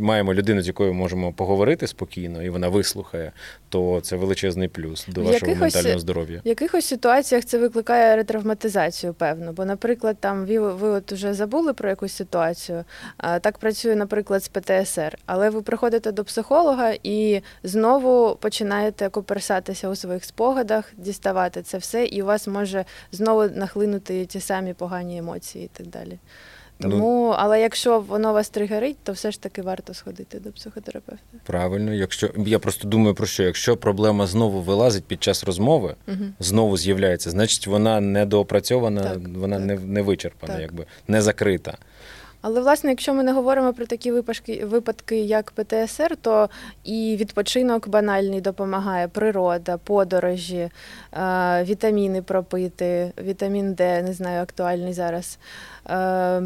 маємо 0.00 0.34
людину, 0.34 0.62
з 0.62 0.66
якою 0.66 0.94
можемо 0.94 1.32
поговорити 1.32 1.86
спокійно, 1.86 2.42
і 2.42 2.50
вона 2.50 2.68
вислухає, 2.68 3.32
то 3.68 4.00
це 4.00 4.16
величезний 4.16 4.68
плюс 4.68 5.06
до 5.08 5.20
вашого 5.20 5.34
якихось, 5.34 5.74
ментального 5.74 5.98
здоров'я. 5.98 6.40
В 6.44 6.48
якихось 6.48 6.84
ситуаціях 6.86 7.44
це 7.44 7.58
викликає 7.58 8.16
ретравматизацію, 8.16 9.14
певно. 9.14 9.52
Бо, 9.52 9.64
наприклад, 9.64 10.16
там 10.20 10.46
ви, 10.46 10.58
ви 10.58 10.88
от 10.88 11.12
вже 11.12 11.34
забули 11.34 11.72
про 11.72 11.88
якусь 11.88 12.12
ситуацію. 12.12 12.84
А, 13.16 13.38
Так 13.38 13.58
працює, 13.58 13.96
наприклад, 13.96 14.44
з 14.44 14.48
ПТСР, 14.48 15.18
але 15.26 15.50
ви 15.50 15.62
приходите 15.62 16.12
до 16.12 16.24
психолога 16.24 16.92
і 17.02 17.40
знову 17.62 18.36
починаєте 18.36 19.08
коперсатися 19.08 19.88
у 19.88 19.96
своїх 19.96 20.24
спогадах, 20.24 20.92
діставати 20.96 21.62
це 21.62 21.78
все, 21.78 22.04
і 22.04 22.22
у 22.22 22.26
вас 22.26 22.46
може 22.46 22.84
знову 23.12 23.48
нахлинути 23.54 24.26
ті 24.26 24.40
самі 24.40 24.74
погані 24.74 25.18
емоції 25.18 25.64
і 25.64 25.68
так 25.72 25.86
далі 25.86 26.11
далі. 26.12 26.18
Ну, 26.80 26.90
Тому, 26.90 27.26
ну, 27.28 27.34
але 27.38 27.60
якщо 27.60 28.00
воно 28.00 28.32
вас 28.32 28.48
тригерить, 28.48 28.96
то 29.02 29.12
все 29.12 29.30
ж 29.30 29.40
таки 29.40 29.62
варто 29.62 29.94
сходити 29.94 30.40
до 30.40 30.52
психотерапевта. 30.52 31.24
Правильно, 31.44 31.94
якщо 31.94 32.30
я 32.46 32.58
просто 32.58 32.88
думаю 32.88 33.14
про 33.14 33.26
що, 33.26 33.42
якщо 33.42 33.76
проблема 33.76 34.26
знову 34.26 34.60
вилазить 34.60 35.04
під 35.04 35.22
час 35.22 35.44
розмови, 35.44 35.94
угу. 36.08 36.24
знову 36.38 36.76
з'являється, 36.76 37.30
значить 37.30 37.66
вона 37.66 38.00
недоопрацьована, 38.00 39.02
так, 39.02 39.18
вона 39.36 39.56
так. 39.56 39.66
не 39.66 39.74
не 39.74 40.02
вичерпана, 40.02 40.52
так. 40.52 40.62
якби 40.62 40.86
не 41.08 41.22
закрита. 41.22 41.78
Але 42.42 42.60
власне, 42.60 42.90
якщо 42.90 43.14
ми 43.14 43.22
не 43.22 43.32
говоримо 43.32 43.72
про 43.72 43.86
такі 43.86 44.12
випадки, 44.12 44.64
випадки, 44.64 45.20
як 45.20 45.50
ПТСР, 45.50 46.16
то 46.16 46.48
і 46.84 47.16
відпочинок 47.20 47.88
банальний 47.88 48.40
допомагає, 48.40 49.08
природа, 49.08 49.76
подорожі, 49.76 50.70
е, 51.12 51.64
вітаміни 51.64 52.22
пропити, 52.22 53.12
вітамін 53.22 53.74
Д, 53.74 54.02
не 54.02 54.12
знаю, 54.12 54.42
актуальний 54.42 54.92
зараз. 54.92 55.38
Е, 55.90 56.42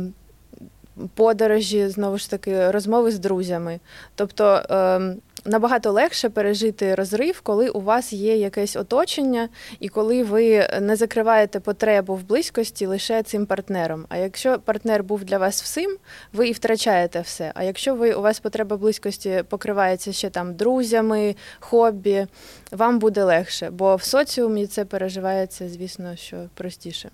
подорожі, 1.14 1.88
знову 1.88 2.18
ж 2.18 2.30
таки, 2.30 2.70
розмови 2.70 3.10
з 3.10 3.18
друзями. 3.18 3.80
Тобто 4.14 4.62
ем, 4.70 5.16
набагато 5.46 5.92
легше 5.92 6.28
пережити 6.28 6.94
розрив, 6.94 7.40
коли 7.40 7.68
у 7.68 7.80
вас 7.80 8.12
є 8.12 8.36
якесь 8.36 8.76
оточення, 8.76 9.48
і 9.80 9.88
коли 9.88 10.22
ви 10.24 10.68
не 10.80 10.96
закриваєте 10.96 11.60
потребу 11.60 12.14
в 12.14 12.22
близькості 12.22 12.86
лише 12.86 13.22
цим 13.22 13.46
партнером. 13.46 14.06
А 14.08 14.16
якщо 14.16 14.58
партнер 14.58 15.04
був 15.04 15.24
для 15.24 15.38
вас 15.38 15.62
всім, 15.62 15.96
ви 16.32 16.48
і 16.48 16.52
втрачаєте 16.52 17.20
все. 17.20 17.52
А 17.54 17.62
якщо 17.62 17.94
ви 17.94 18.12
у 18.12 18.22
вас 18.22 18.40
потреба 18.40 18.76
близькості 18.76 19.42
покривається 19.48 20.12
ще 20.12 20.30
там 20.30 20.54
друзями, 20.54 21.36
хобі, 21.60 22.26
вам 22.70 22.98
буде 22.98 23.24
легше, 23.24 23.70
бо 23.70 23.96
в 23.96 24.02
соціумі 24.02 24.66
це 24.66 24.84
переживається, 24.84 25.68
звісно, 25.68 26.16
що 26.16 26.36
простіше. 26.54 27.10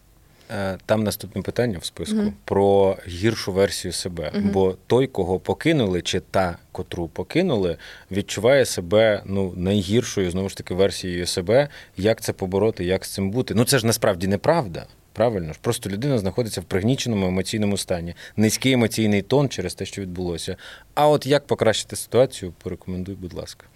Е, 0.50 0.78
там 0.86 1.04
наступне 1.04 1.42
питання 1.42 1.78
в 1.78 1.84
списку 1.84 2.16
mm 2.16 2.32
про 2.44 2.96
гіршу 3.08 3.52
версію 3.52 3.92
себе. 3.92 4.30
mm 4.34 4.52
Бо 4.52 4.76
той, 4.86 5.06
кого 5.06 5.38
покинули, 5.38 6.02
чи 6.02 6.20
та, 6.20 6.56
котру 6.72 7.08
покинули, 7.08 7.76
відчуває 8.10 8.64
себе 8.64 9.22
ну 9.26 9.52
найгіршою 9.56 10.30
знову 10.30 10.48
ж 10.48 10.56
таки 10.56 10.74
версією 10.74 11.26
себе. 11.26 11.68
Як 11.96 12.20
це 12.20 12.32
побороти, 12.32 12.84
як 12.84 13.04
з 13.04 13.10
цим 13.10 13.30
бути? 13.30 13.54
Ну 13.54 13.64
це 13.64 13.78
ж 13.78 13.86
насправді 13.86 14.26
неправда. 14.26 14.86
Правильно 15.12 15.52
ж, 15.52 15.58
просто 15.62 15.90
людина 15.90 16.18
знаходиться 16.18 16.60
в 16.60 16.64
пригніченому 16.64 17.26
емоційному 17.26 17.76
стані, 17.76 18.14
низький 18.36 18.72
емоційний 18.72 19.22
тон 19.22 19.48
через 19.48 19.74
те, 19.74 19.84
що 19.84 20.02
відбулося. 20.02 20.56
А 20.94 21.08
от 21.08 21.26
як 21.26 21.46
покращити 21.46 21.96
ситуацію, 21.96 22.52
порекомендуй, 22.62 23.14
будь 23.14 23.32
ласка. 23.32 23.66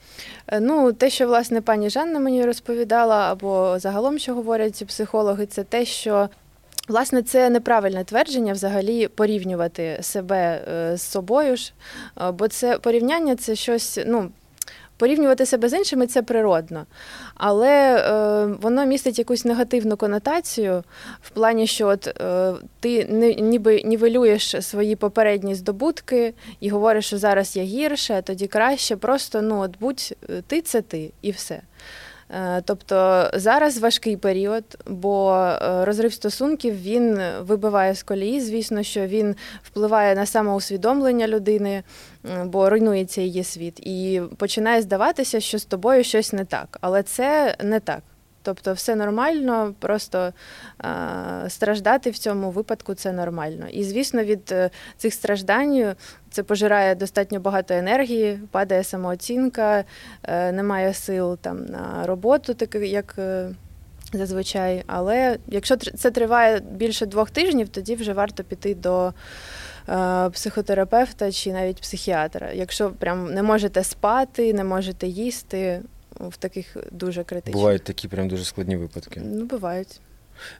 Е, 0.48 0.60
ну, 0.60 0.92
те, 0.92 1.10
що 1.10 1.26
власне 1.26 1.60
пані 1.60 1.90
Жанна 1.90 2.18
мені 2.18 2.44
розповідала, 2.44 3.32
або 3.32 3.78
загалом, 3.78 4.18
що 4.18 4.34
говорять 4.34 4.84
психологи, 4.86 5.46
це 5.46 5.64
те, 5.64 5.84
що 5.84 6.28
Власне, 6.88 7.22
це 7.22 7.50
неправильне 7.50 8.04
твердження 8.04 8.52
взагалі 8.52 9.08
порівнювати 9.08 9.98
себе 10.00 10.64
е, 10.68 10.96
з 10.96 11.02
собою 11.02 11.56
ж, 11.56 11.72
е, 12.20 12.30
бо 12.30 12.48
це 12.48 12.78
порівняння 12.78 13.36
це 13.36 13.54
щось, 13.54 13.98
ну. 14.06 14.30
Порівнювати 14.98 15.46
себе 15.46 15.68
з 15.68 15.78
іншими 15.78 16.06
це 16.06 16.22
природно, 16.22 16.86
але 17.34 17.96
е, 17.96 18.46
воно 18.60 18.86
містить 18.86 19.18
якусь 19.18 19.44
негативну 19.44 19.96
конотацію 19.96 20.84
в 21.22 21.30
плані, 21.30 21.66
що 21.66 21.88
от 21.88 22.06
е, 22.06 22.54
ти 22.80 23.04
не, 23.04 23.34
ніби 23.34 23.82
нівелюєш 23.82 24.56
свої 24.60 24.96
попередні 24.96 25.54
здобутки 25.54 26.34
і 26.60 26.68
говориш, 26.68 27.06
що 27.06 27.18
зараз 27.18 27.56
я 27.56 27.62
гірше, 27.62 28.22
тоді 28.24 28.46
краще. 28.46 28.96
Просто 28.96 29.42
ну 29.42 29.60
от 29.60 29.70
будь 29.80 30.14
е, 30.30 30.42
ти 30.46 30.62
це 30.62 30.82
ти 30.82 31.10
і 31.22 31.30
все. 31.30 31.60
Е, 32.30 32.62
тобто 32.64 33.30
зараз 33.34 33.78
важкий 33.78 34.16
період, 34.16 34.64
бо 34.86 35.34
е, 35.34 35.84
розрив 35.84 36.12
стосунків 36.12 36.82
він 36.82 37.20
вибиває 37.40 37.94
з 37.94 38.02
колії. 38.02 38.40
Звісно, 38.40 38.82
що 38.82 39.06
він 39.06 39.36
впливає 39.62 40.14
на 40.14 40.26
самоусвідомлення 40.26 41.28
людини, 41.28 41.82
бо 42.44 42.70
руйнується 42.70 43.20
її 43.20 43.44
світ, 43.44 43.80
і 43.80 44.22
починає 44.36 44.82
здаватися, 44.82 45.40
що 45.40 45.58
з 45.58 45.64
тобою 45.64 46.04
щось 46.04 46.32
не 46.32 46.44
так. 46.44 46.78
Але 46.80 47.02
це 47.02 47.56
не 47.62 47.80
так. 47.80 48.02
Тобто 48.46 48.72
все 48.72 48.94
нормально, 48.94 49.74
просто 49.78 50.32
а, 50.78 51.48
страждати 51.48 52.10
в 52.10 52.18
цьому 52.18 52.50
випадку 52.50 52.94
це 52.94 53.12
нормально. 53.12 53.66
І 53.70 53.84
звісно, 53.84 54.24
від 54.24 54.52
е, 54.52 54.70
цих 54.96 55.14
страждань 55.14 55.94
це 56.30 56.42
пожирає 56.42 56.94
достатньо 56.94 57.40
багато 57.40 57.74
енергії, 57.74 58.40
падає 58.50 58.84
самооцінка, 58.84 59.84
е, 60.22 60.52
немає 60.52 60.94
сил 60.94 61.38
там 61.38 61.64
на 61.66 62.06
роботу, 62.06 62.54
так 62.54 62.74
як. 62.74 63.14
е, 63.18 63.50
Зазвичай, 64.12 64.82
але 64.86 65.38
якщо 65.46 65.76
це 65.76 66.10
триває 66.10 66.60
більше 66.70 67.06
двох 67.06 67.30
тижнів, 67.30 67.68
тоді 67.68 67.94
вже 67.94 68.12
варто 68.12 68.44
піти 68.44 68.74
до 68.74 69.12
е, 69.88 70.30
психотерапевта 70.30 71.32
чи 71.32 71.52
навіть 71.52 71.80
психіатра. 71.80 72.52
Якщо 72.52 72.90
прям 72.90 73.34
не 73.34 73.42
можете 73.42 73.84
спати, 73.84 74.52
не 74.52 74.64
можете 74.64 75.06
їсти 75.06 75.80
в 76.20 76.36
таких 76.36 76.76
дуже 76.92 77.24
критичних. 77.24 77.54
Бувають 77.56 77.84
такі 77.84 78.08
прям 78.08 78.28
дуже 78.28 78.44
складні 78.44 78.76
випадки. 78.76 79.20
Ну, 79.24 79.44
бувають. 79.44 80.00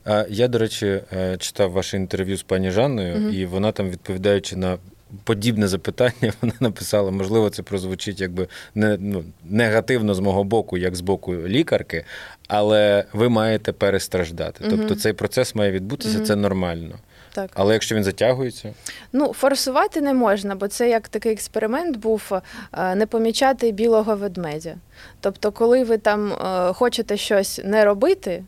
А 0.04 0.24
Я, 0.30 0.48
до 0.48 0.58
речі, 0.58 1.00
е, 1.12 1.36
читав 1.36 1.70
ваше 1.70 1.96
інтерв'ю 1.96 2.36
з 2.36 2.42
пані 2.42 2.70
Жанною, 2.70 3.16
Мгм. 3.16 3.34
і 3.34 3.46
вона 3.46 3.72
там, 3.72 3.90
відповідаючи 3.90 4.56
на 4.56 4.78
подібне 5.24 5.68
запитання, 5.68 6.32
вона 6.42 6.54
написала: 6.60 7.10
можливо, 7.10 7.50
це 7.50 7.62
прозвучить 7.62 8.20
якби 8.20 8.48
не 8.74 8.96
ну, 9.00 9.24
негативно 9.44 10.14
з 10.14 10.20
мого 10.20 10.44
боку, 10.44 10.78
як 10.78 10.96
з 10.96 11.00
боку 11.00 11.34
лікарки, 11.34 12.04
але 12.48 13.04
ви 13.12 13.28
маєте 13.28 13.72
перестраждати. 13.72 14.64
Мгм. 14.66 14.76
Тобто 14.78 14.94
цей 14.94 15.12
процес 15.12 15.54
має 15.54 15.72
відбутися, 15.72 16.16
Мгм. 16.16 16.26
це 16.26 16.36
нормально. 16.36 16.98
Так. 17.36 17.50
Але 17.54 17.72
якщо 17.72 17.94
він 17.94 18.04
затягується, 18.04 18.74
Ну, 19.12 19.32
форсувати 19.32 20.00
не 20.00 20.14
можна, 20.14 20.54
бо 20.54 20.68
це 20.68 20.88
як 20.88 21.08
такий 21.08 21.32
експеримент 21.32 21.96
був 21.96 22.32
е, 22.72 22.94
не 22.94 23.06
помічати 23.06 23.72
білого 23.72 24.16
ведмедя. 24.16 24.76
Тобто, 25.20 25.52
коли 25.52 25.84
ви 25.84 25.98
там 25.98 26.32
е, 26.32 26.72
хочете 26.72 27.16
щось 27.16 27.60
не 27.64 27.84
робити, 27.84 28.44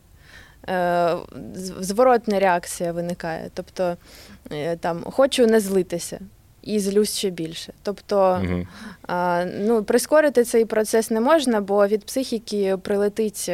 е, 0.69 1.15
зворотна 1.79 2.39
реакція 2.39 2.91
виникає. 2.91 3.49
Тобто 3.53 3.97
там 4.79 5.03
хочу 5.03 5.47
не 5.47 5.59
злитися. 5.59 6.19
І 6.61 6.79
злюсь 6.79 7.17
ще 7.17 7.29
більше. 7.29 7.73
Тобто, 7.83 8.41
а, 9.07 9.45
ну, 9.59 9.83
прискорити 9.83 10.43
цей 10.43 10.65
процес 10.65 11.11
не 11.11 11.19
можна, 11.21 11.61
бо 11.61 11.87
від 11.87 12.05
психіки 12.05 12.77
прилетить 12.77 13.51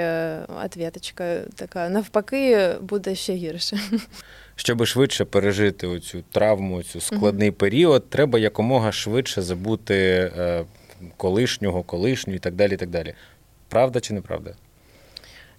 ответочка 0.65 1.37
така, 1.55 1.89
навпаки, 1.89 2.69
буде 2.81 3.15
ще 3.15 3.33
гірше. 3.33 3.79
щоб 4.55 4.85
швидше 4.85 5.25
пережити 5.25 5.87
оцю 5.87 6.23
травму, 6.31 6.83
цю 6.83 7.01
складний 7.01 7.51
період, 7.51 8.09
треба 8.09 8.39
якомога 8.39 8.91
швидше 8.91 9.41
забути 9.41 9.95
е, 10.37 10.65
колишнього, 11.17 11.83
колишню 11.83 12.33
і 12.33 12.39
так 12.39 12.55
далі. 12.55 12.73
і 12.73 12.77
так 12.77 12.89
далі. 12.89 13.13
Правда 13.69 13.99
чи 13.99 14.13
неправда? 14.13 14.55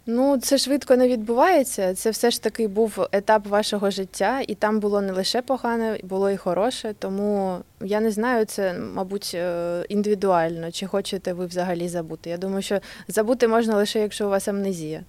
Ну, 0.09 0.38
це 0.38 0.59
швидко 0.59 0.97
не 0.97 1.09
відбувається. 1.09 1.95
Це 1.95 2.11
все 2.11 2.31
ж 2.31 2.43
таки 2.43 2.69
був 2.69 3.07
етап 3.12 3.47
вашого 3.47 3.91
життя, 3.91 4.43
і 4.49 4.55
там 4.55 4.81
було 4.81 5.00
не 5.00 5.12
лише 5.12 5.43
погане, 5.43 5.99
було 6.03 6.31
і 6.31 6.37
хороше. 6.37 6.95
Тому 6.99 7.59
я 7.81 8.00
не 8.00 8.11
знаю, 8.11 8.45
це, 8.45 8.75
мабуть, 8.75 9.33
е, 9.35 9.85
індивідуально, 9.88 10.73
чи 10.73 10.87
хочете 10.87 11.33
ви 11.33 11.47
взагалі 11.47 11.88
забути. 11.88 12.31
Я 12.31 12.37
думаю, 12.37 12.62
що 12.62 12.81
забути 13.09 13.49
можна 13.49 13.76
лише, 13.76 14.00
якщо 14.00 14.26
у 14.26 14.31
вас 14.31 14.49
амнезія. 14.49 15.03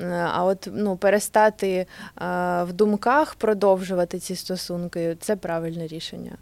Е, 0.00 0.28
А 0.32 0.44
от 0.44 0.68
ну, 0.72 0.96
перестати 0.96 1.70
е, 1.70 1.86
в 2.62 2.72
думках 2.72 3.34
продовжувати 3.34 4.18
ці 4.18 4.36
стосунки 4.36 5.16
це 5.20 5.36
правильне 5.36 5.86
рішення. 5.86 6.32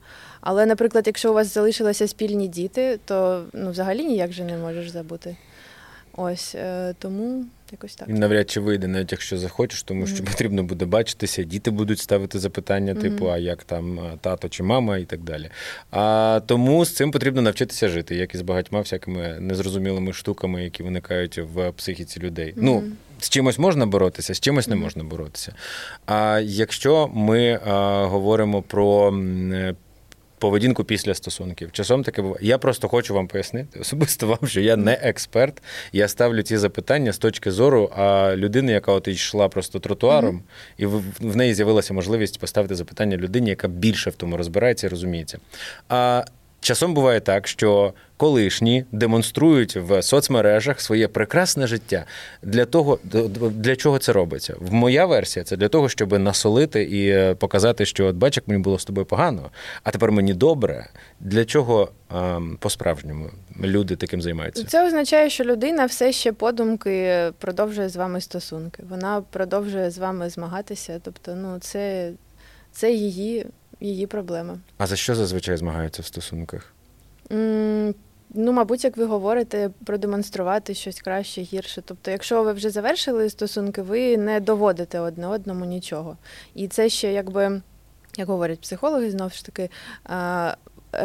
Але, 0.40 0.66
наприклад, 0.66 1.06
якщо 1.06 1.30
у 1.30 1.34
вас 1.34 1.54
залишилися 1.54 2.08
спільні 2.08 2.48
діти, 2.48 3.00
то 3.04 3.44
ну, 3.52 3.70
взагалі 3.70 4.04
ніяк 4.04 4.32
же 4.32 4.44
не 4.44 4.56
можеш 4.56 4.90
забути. 4.90 5.36
Ось 6.16 6.54
е, 6.54 6.94
тому 6.98 7.44
якось 7.72 7.94
так. 7.94 8.08
І 8.08 8.12
навряд 8.12 8.50
чи 8.50 8.60
вийде, 8.60 8.86
навіть 8.88 9.12
якщо 9.12 9.38
захочеш, 9.38 9.82
тому 9.82 10.06
що 10.06 10.16
Мгм. 10.16 10.24
потрібно 10.32 10.62
буде 10.62 10.84
бачитися, 10.84 11.42
діти 11.42 11.70
будуть 11.70 11.98
ставити 11.98 12.38
запитання, 12.38 12.94
типу, 12.94 13.24
Мгм. 13.24 13.32
а 13.34 13.38
як 13.38 13.64
там 13.64 14.00
тато 14.20 14.48
чи 14.48 14.62
мама, 14.62 14.98
і 14.98 15.04
так 15.04 15.20
далі. 15.20 15.50
А 15.90 16.40
тому 16.46 16.84
з 16.84 16.94
цим 16.94 17.10
потрібно 17.10 17.42
навчитися 17.42 17.88
жити, 17.88 18.14
як 18.16 18.34
і 18.34 18.38
з 18.38 18.42
багатьма 18.42 18.80
всякими 18.80 19.36
незрозумілими 19.40 20.12
штуками, 20.12 20.64
які 20.64 20.82
виникають 20.82 21.38
в 21.38 21.72
психіці 21.72 22.20
людей. 22.20 22.52
Ну, 22.56 22.82
з 23.20 23.28
чимось 23.28 23.58
можна 23.58 23.86
боротися, 23.86 24.34
з 24.34 24.40
чимось 24.40 24.68
не 24.68 24.76
можна 24.76 25.04
боротися. 25.04 25.54
А 26.06 26.40
якщо 26.44 27.10
ми 27.14 27.60
а, 27.66 28.04
говоримо 28.06 28.62
про. 28.62 29.14
Поведінку 30.38 30.84
після 30.84 31.14
стосунків. 31.14 31.72
Часом 31.72 32.02
таке 32.04 32.22
буває. 32.22 32.46
Я 32.46 32.58
просто 32.58 32.88
хочу 32.88 33.14
вам 33.14 33.28
пояснити 33.28 33.80
особисто 33.80 34.26
вам, 34.26 34.38
що 34.46 34.60
я 34.60 34.76
не 34.76 34.92
експерт. 34.92 35.62
Я 35.92 36.08
ставлю 36.08 36.42
ці 36.42 36.56
запитання 36.56 37.12
з 37.12 37.18
точки 37.18 37.50
зору 37.50 37.90
а, 37.96 38.36
людини, 38.36 38.72
яка 38.72 38.92
от 38.92 39.08
йшла 39.08 39.48
просто 39.48 39.78
тротуаром, 39.78 40.34
Мгм. 40.34 40.42
і 40.78 40.86
в, 40.86 41.02
в 41.20 41.36
неї 41.36 41.54
з'явилася 41.54 41.94
можливість 41.94 42.40
поставити 42.40 42.74
запитання 42.74 43.16
людині, 43.16 43.50
яка 43.50 43.68
більше 43.68 44.10
в 44.10 44.14
тому 44.14 44.36
розбирається 44.36 44.86
і 44.86 44.90
розуміється. 44.90 45.38
А 45.88 46.24
часом 46.60 46.94
буває 46.94 47.20
так, 47.20 47.48
що 47.48 47.92
колишні 48.16 48.84
демонструють 48.92 49.76
в 49.76 50.02
соцмережах 50.02 50.80
своє 50.80 51.08
прекрасне 51.08 51.66
життя. 51.66 52.04
Для 52.42 52.64
того, 52.64 52.98
для 53.50 53.76
чого 53.76 53.98
це 53.98 54.12
робиться? 54.12 54.54
В 54.60 54.72
моя 54.72 55.06
версія 55.06 55.44
це 55.44 55.56
для 55.56 55.68
того, 55.68 55.88
щоб 55.88 56.12
насолити 56.18 56.82
і 56.82 57.08
е, 57.08 57.34
показати, 57.34 57.86
що 57.86 58.06
от 58.06 58.16
бач, 58.16 58.36
як 58.36 58.48
мені 58.48 58.62
було 58.62 58.78
з 58.78 58.84
тобою 58.84 59.06
погано, 59.06 59.50
а 59.82 59.90
тепер 59.90 60.12
мені 60.12 60.34
добре. 60.34 60.86
Для 61.20 61.44
чого 61.44 61.90
ем, 62.14 62.56
по-справжньому 62.60 63.30
люди 63.64 63.96
таким 63.96 64.22
займаються? 64.22 64.64
Це 64.64 64.86
означає, 64.86 65.30
що 65.30 65.44
людина 65.44 65.86
все 65.86 66.12
ще 66.12 66.32
подумки 66.32 67.22
продовжує 67.38 67.88
з 67.88 67.96
вами 67.96 68.20
стосунки. 68.20 68.82
Вона 68.88 69.22
продовжує 69.30 69.90
з 69.90 69.98
вами 69.98 70.30
змагатися. 70.30 71.00
Тобто, 71.04 71.34
ну 71.34 71.58
це, 71.60 72.12
це 72.72 72.92
її, 72.92 73.46
її 73.80 74.06
проблема. 74.06 74.58
А 74.78 74.86
за 74.86 74.96
що 74.96 75.14
зазвичай 75.14 75.56
змагаються 75.56 76.02
в 76.02 76.06
стосунках? 76.06 76.72
М, 77.32 77.94
Ну, 78.34 78.52
мабуть, 78.52 78.84
як 78.84 78.96
ви 78.96 79.04
говорите, 79.04 79.70
продемонструвати 79.86 80.74
щось 80.74 81.00
краще, 81.00 81.40
гірше. 81.42 81.82
Тобто, 81.84 82.10
якщо 82.10 82.42
ви 82.42 82.52
вже 82.52 82.70
завершили 82.70 83.30
стосунки, 83.30 83.82
ви 83.82 84.16
не 84.16 84.40
доводите 84.40 85.00
одне 85.00 85.26
одному 85.26 85.64
нічого. 85.64 86.16
І 86.54 86.68
це 86.68 86.88
ще 86.88 87.12
якби, 87.12 87.60
як 88.16 88.28
говорять 88.28 88.60
психологи, 88.60 89.10
знову 89.10 89.30
ж 89.30 89.44
таки, 89.44 89.70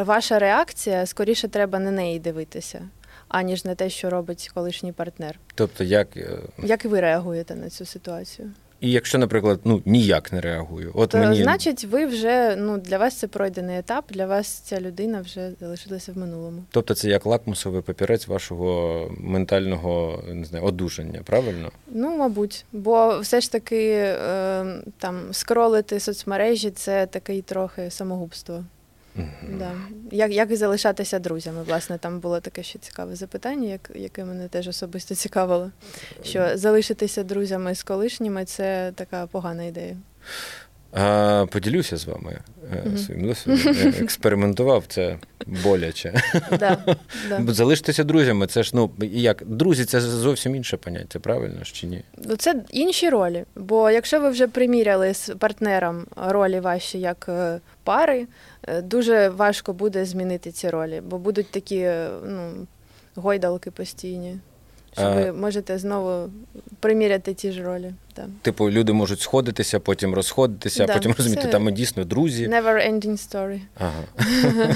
ваша 0.06 0.40
реакція 0.40 1.06
скоріше 1.06 1.48
треба 1.48 1.80
на 1.80 1.92
неї 1.92 2.20
дивитися, 2.20 2.82
аніж 3.28 3.66
на 3.66 3.76
те, 3.76 3.90
що 3.90 4.10
робить 4.10 4.52
колишній 4.54 4.92
партнер. 4.92 5.40
Тобто, 5.56 5.84
як 5.84 6.18
е, 6.18 6.40
Як 6.64 6.86
ви 6.86 7.00
реагуєте 7.02 7.56
на 7.56 7.70
цю 7.70 7.86
ситуацію? 7.86 8.52
І 8.84 8.92
якщо, 8.92 9.18
наприклад, 9.18 9.60
ну 9.64 9.82
ніяк 9.86 10.34
не 10.34 10.42
реагую, 10.42 10.92
от 10.94 11.10
То 11.10 11.18
мені 11.18 11.44
значить, 11.44 11.84
ви 11.84 12.06
вже 12.06 12.56
ну 12.56 12.78
для 12.78 12.98
вас 12.98 13.16
це 13.16 13.28
пройдений 13.28 13.78
етап, 13.78 14.06
для 14.10 14.26
вас 14.26 14.48
ця 14.48 14.82
людина 14.82 15.22
вже 15.22 15.52
залишилася 15.60 16.12
в 16.12 16.18
минулому. 16.18 16.64
Тобто 16.72 16.94
це 16.94 17.10
як 17.10 17.26
лакмусовий 17.26 17.82
папірець 17.82 18.28
вашого 18.28 19.12
ментального 19.18 20.24
не 20.28 20.46
знаю, 20.46 20.66
одужання, 20.66 21.22
правильно? 21.24 21.72
Ну, 21.88 22.18
мабуть, 22.18 22.66
бо 22.72 23.20
все 23.20 23.42
ж 23.42 23.52
таки 23.52 23.92
е, 23.96 24.66
там 24.98 25.22
скролити 25.32 26.00
соцмережі 26.00 26.72
це 26.72 27.06
такий 27.06 27.42
трохи 27.42 27.92
самогубство. 27.92 28.64
Да. 29.60 29.72
Як, 30.12 30.32
як 30.32 30.56
залишатися 30.56 31.20
друзями? 31.20 31.64
Власне, 31.64 31.98
там 31.98 32.20
було 32.20 32.40
таке 32.40 32.64
ще 32.64 32.80
цікаве 32.80 33.16
запитання, 33.16 33.70
як, 33.70 33.92
яке 33.96 34.26
мене 34.26 34.48
теж 34.48 34.68
особисто 34.68 35.16
цікавило. 35.16 35.72
Що 36.24 36.48
залишитися 36.58 37.24
друзями 37.24 37.76
з 37.76 37.84
колишніми 37.84 38.46
це 38.46 38.92
така 38.96 39.28
погана 39.28 39.64
ідея. 39.64 39.98
А, 40.96 41.46
поділюся 41.52 41.98
з 41.98 42.06
вами 42.06 42.40
е, 42.74 42.84
Мгм. 42.86 42.98
своїм 42.98 43.28
досвідом. 43.28 43.76
Я 43.76 43.90
експериментував 44.02 44.84
це 44.88 45.18
боляче. 45.48 46.22
Да, 46.60 46.78
да. 47.30 47.54
Залишитися 47.54 48.04
друзями, 48.04 48.48
це 48.48 48.64
ж 48.64 48.72
ну 48.74 48.92
як 49.12 49.44
друзі, 49.46 49.86
це 49.86 50.02
зовсім 50.02 50.56
інше 50.56 50.78
поняття, 50.78 51.20
правильно 51.20 51.64
ж 51.64 51.74
чи 51.74 51.88
ні? 51.88 52.04
Ну, 52.18 52.36
Це 52.36 52.56
інші 52.72 53.10
ролі. 53.10 53.44
Бо 53.56 53.90
якщо 53.92 54.20
ви 54.20 54.30
вже 54.30 54.48
приміряли 54.48 55.14
з 55.14 55.30
партнером 55.40 56.06
ролі 56.16 56.60
ваші 56.60 57.00
як 57.00 57.26
е, 57.30 57.60
пари, 57.84 58.28
е, 58.68 58.82
дуже 58.82 59.30
важко 59.30 59.74
буде 59.74 60.06
змінити 60.06 60.52
ці 60.52 60.70
ролі, 60.70 61.02
бо 61.06 61.18
будуть 61.18 61.52
такі 61.52 61.78
е, 61.78 62.10
ну, 62.28 62.52
гойдалки 63.16 63.72
постійні, 63.72 64.38
що 64.94 65.12
ви 65.12 65.32
можете 65.32 65.78
знову 65.78 66.30
приміряти 66.80 67.34
ті 67.34 67.52
ж 67.52 67.64
ролі. 67.64 67.94
Да. 68.16 68.26
Типу, 68.42 68.70
люди 68.72 68.94
можуть 68.94 69.20
сходитися, 69.22 69.80
потім 69.80 70.14
розходитися, 70.14 70.86
Да, 70.86 70.94
потім 70.94 71.14
розуміти, 71.18 71.42
це- 71.42 71.48
там 71.48 71.64
ми 71.64 71.72
дійсно 71.72 72.04
друзі. 72.04 72.48
Never 72.48 72.92
ending 72.92 73.12
story. 73.12 73.60
Ага. 73.80 74.04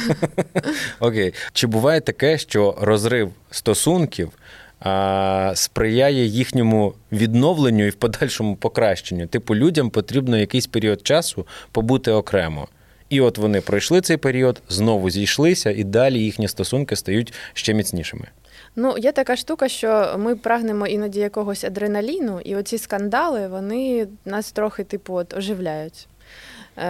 Окей. 1.00 1.34
Чи 1.54 1.67
буває 1.67 2.02
таке, 2.02 2.38
що 2.38 2.76
розрив 2.82 3.32
стосунків 3.52 4.32
а, 4.80 5.52
сприяє 5.56 6.26
їхньому 6.26 6.93
відновленню 7.12 7.86
і 7.86 7.89
в 7.89 7.96
подальшому 7.96 8.56
покращенню? 8.56 9.28
Типу, 9.28 9.56
людям 9.56 9.89
потрібно 9.89 10.38
якийсь 10.38 10.67
період 10.67 11.08
часу 11.08 11.48
побути 11.72 12.12
окремо. 12.12 12.67
І 13.10 13.22
от 13.22 13.38
вони 13.38 13.62
пройшли 13.62 14.02
цей 14.02 14.17
період, 14.17 14.62
знову 14.70 15.10
зійшлися, 15.10 15.72
і 15.72 15.84
далі 15.84 16.20
їхні 16.20 16.48
стосунки 16.48 16.96
стають 16.96 17.34
ще 17.54 17.74
міцнішими. 17.74 18.28
Ну, 18.76 18.98
є 18.98 19.12
така 19.12 19.36
штука, 19.36 19.67
що 19.67 20.15
ми 20.20 20.36
прагнемо 20.36 20.88
іноді 20.88 21.20
якогось 21.20 21.63
адреналіну, 21.63 22.39
і 22.39 22.56
оці 22.56 22.78
скандали 22.78 23.48
вони 23.48 24.08
нас 24.26 24.52
трохи, 24.52 24.84
типу, 24.84 25.13
от, 25.13 25.34
оживляють. 25.34 26.08
Е, 26.78 26.84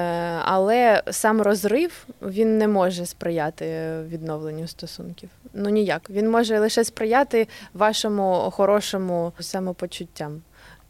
але 0.43 1.03
сам 1.11 1.41
розрив 1.41 2.05
він 2.21 2.57
не 2.57 2.67
може 2.67 3.05
сприяти 3.05 3.97
відновленню 4.07 4.67
стосунків. 4.67 5.29
Ну 5.53 5.69
ніяк. 5.69 6.09
Він 6.09 6.29
може 6.29 6.59
лише 6.59 6.83
сприяти 6.83 7.47
вашому 7.73 8.51
хорошому 8.51 9.33
самопочуттям 9.39 10.41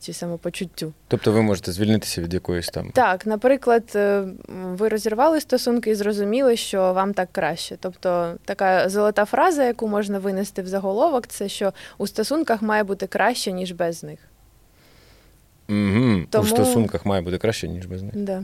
чи 0.02 0.14
самопочуттю. 0.14 0.94
Тобто 1.08 1.32
ви 1.32 1.42
можете 1.42 1.72
звільнитися 1.72 2.22
від 2.22 2.34
якоїсь 2.34 2.68
там. 2.68 2.92
Так, 2.94 3.26
наприклад, 3.26 3.92
е, 3.96 4.24
ви 4.50 4.90
розірвали 4.90 5.42
стосунки 5.42 5.90
і 5.90 5.96
зрозуміли, 5.96 6.58
що 6.58 6.94
вам 6.94 7.14
так 7.14 7.30
краще. 7.32 7.78
Тобто 7.80 8.36
така 8.46 8.90
золота 8.90 9.26
фраза, 9.26 9.64
яку 9.64 9.88
можна 9.88 10.20
винести 10.20 10.62
в 10.62 10.68
заголовок, 10.68 11.28
це 11.28 11.50
що 11.50 11.74
у 11.98 12.08
стосунках 12.08 12.62
має 12.62 12.84
бути 12.84 13.08
краще, 13.08 13.52
ніж 13.52 13.72
без 13.72 14.04
них. 14.04 14.20
Угу. 15.70 16.22
Тому... 16.30 16.44
У 16.44 16.48
стосунках 16.48 17.06
має 17.06 17.22
бути 17.22 17.38
краще, 17.38 17.68
ніж 17.68 17.86
без 17.86 18.04
них. 18.04 18.16
Да. 18.16 18.44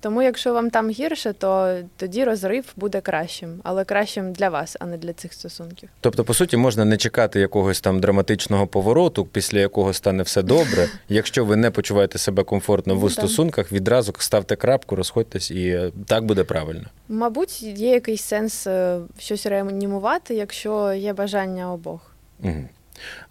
Тому, 0.00 0.22
якщо 0.22 0.54
вам 0.54 0.70
там 0.70 0.90
гірше, 0.90 1.32
то 1.32 1.78
тоді 1.96 2.24
розрив 2.24 2.64
буде 2.76 3.00
кращим, 3.00 3.60
але 3.62 3.84
кращим 3.84 4.32
для 4.32 4.48
вас, 4.48 4.76
а 4.80 4.86
не 4.86 4.96
для 4.96 5.12
цих 5.12 5.32
стосунків. 5.32 5.88
Тобто, 6.00 6.24
по 6.24 6.34
суті, 6.34 6.56
можна 6.56 6.84
не 6.84 6.96
чекати 6.96 7.40
якогось 7.40 7.80
там 7.80 8.00
драматичного 8.00 8.66
повороту, 8.66 9.24
після 9.24 9.58
якого 9.58 9.92
стане 9.92 10.22
все 10.22 10.42
добре. 10.42 10.88
Якщо 11.08 11.44
ви 11.44 11.56
не 11.56 11.70
почуваєте 11.70 12.18
себе 12.18 12.44
комфортно 12.44 12.94
в 12.94 13.02
ну, 13.02 13.10
стосунках, 13.10 13.72
відразу 13.72 14.14
ставте 14.18 14.56
крапку, 14.56 14.96
розходьтесь, 14.96 15.50
і 15.50 15.68
е, 15.68 15.92
так 16.06 16.24
буде 16.24 16.44
правильно. 16.44 16.84
Мабуть, 17.08 17.62
є 17.62 17.90
якийсь 17.90 18.22
сенс 18.22 18.66
е, 18.66 19.00
щось 19.18 19.46
реанімувати, 19.46 20.34
якщо 20.34 20.92
є 20.92 21.12
бажання 21.12 21.72
обох. 21.72 22.12
Угу. 22.42 22.64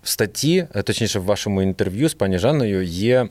В 0.04 0.10
статті, 0.10 0.68
е, 0.76 0.82
точніше, 0.84 1.20
в 1.20 1.24
вашому 1.24 1.62
інтерв'ю 1.62 2.10
з 2.10 2.14
пані 2.14 2.38
Жанною 2.38 2.84
є 2.84 3.28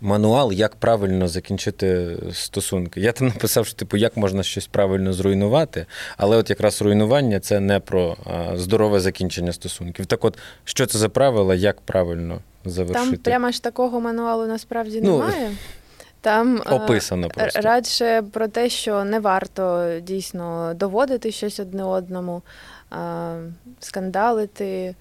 мануал, 0.00 0.52
як 0.52 0.76
правильно 0.76 1.28
закінчити 1.28 2.16
стосунки. 2.32 3.00
Я 3.00 3.12
там 3.12 3.28
написав, 3.28 3.66
що 3.66 3.76
типу, 3.76 3.96
як 3.96 4.16
можна 4.16 4.42
щось 4.42 4.66
правильно 4.66 5.12
зруйнувати, 5.12 5.86
але 6.16 6.36
от 6.36 6.50
якраз 6.50 6.82
руйнування 6.82 7.40
це 7.40 7.60
не 7.60 7.80
про 7.80 8.16
здорове 8.54 9.00
закінчення 9.00 9.52
стосунків. 9.52 10.06
Так, 10.06 10.24
от 10.24 10.38
що 10.64 10.86
це 10.86 10.98
за 10.98 11.08
правила, 11.08 11.54
як 11.54 11.80
правильно 11.80 12.40
завершити? 12.64 13.10
Там 13.10 13.22
прямо 13.22 13.50
ж 13.50 13.62
такого 13.62 14.00
мануалу 14.00 14.46
насправді 14.46 15.00
ну, 15.02 15.18
немає. 15.18 15.50
Там 16.20 16.62
описано 16.70 17.28
просто. 17.28 17.60
радше 17.60 18.22
про 18.22 18.48
те, 18.48 18.68
що 18.68 19.04
не 19.04 19.20
варто 19.20 19.92
дійсно 20.02 20.74
доводити 20.74 21.32
щось 21.32 21.60
одне 21.60 21.84
одному, 21.84 22.42
скандалити, 23.80 24.94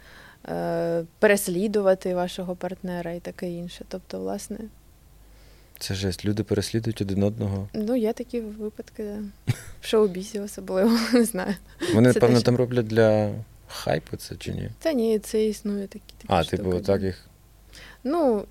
е, 0.49 1.03
переслідувати 1.19 2.15
вашого 2.15 2.55
партнера 2.55 3.11
і 3.11 3.19
таке 3.19 3.49
інше. 3.49 3.85
Тобто, 3.89 4.19
власне. 4.19 4.57
Це 5.79 5.93
жесть. 5.93 6.25
Люди 6.25 6.43
переслідують 6.43 7.01
один 7.01 7.23
одного. 7.23 7.69
Ну, 7.73 7.95
є 7.95 8.13
такі 8.13 8.41
випадки, 8.41 9.03
да. 9.03 9.53
в 9.81 9.85
шоу-бізі 9.85 10.39
особливо, 10.39 10.97
не 11.13 11.25
знаю. 11.25 11.55
Вони, 11.93 12.13
це 12.13 12.19
певно, 12.19 12.41
там 12.41 12.55
роблять 12.55 12.87
для 12.87 13.31
хайпу 13.67 14.17
це 14.17 14.35
чи 14.35 14.51
ні? 14.51 14.69
Та 14.79 14.93
ні, 14.93 15.19
це 15.19 15.45
існує 15.45 15.87
такі. 15.87 16.13
такі 16.17 16.33
а, 16.33 16.43
штуки. 16.43 16.57
типу, 16.57 16.79
так 16.79 17.01
їх. 17.01 17.25
Ну, 18.03 18.45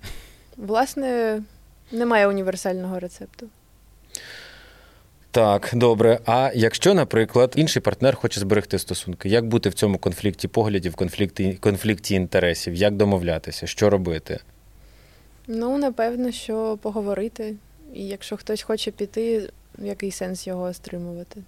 власне, 0.57 1.41
немає 1.91 2.27
універсального 2.27 2.99
рецепту. 2.99 3.47
Так, 5.31 5.69
добре. 5.73 6.19
А 6.25 6.51
якщо, 6.55 6.93
наприклад, 6.93 7.53
інший 7.55 7.81
партнер 7.81 8.15
хоче 8.15 8.39
зберегти 8.39 8.79
стосунки, 8.79 9.29
як 9.29 9.47
бути 9.47 9.69
в 9.69 9.73
цьому 9.73 9.97
конфлікті 9.97 10.47
поглядів, 10.47 10.95
конфлікті, 10.95 11.53
конфлікті 11.53 12.15
інтересів, 12.15 12.73
як 12.73 12.95
домовлятися, 12.95 13.67
що 13.67 13.89
робити? 13.89 14.39
Ну, 15.47 15.77
напевно, 15.77 16.31
що 16.31 16.77
поговорити. 16.81 17.55
І 17.93 18.07
якщо 18.07 18.37
хтось 18.37 18.61
хоче 18.61 18.91
піти, 18.91 19.49
який 19.79 20.11
сенс 20.11 20.47
його 20.47 20.73
стримувати, 20.73 21.41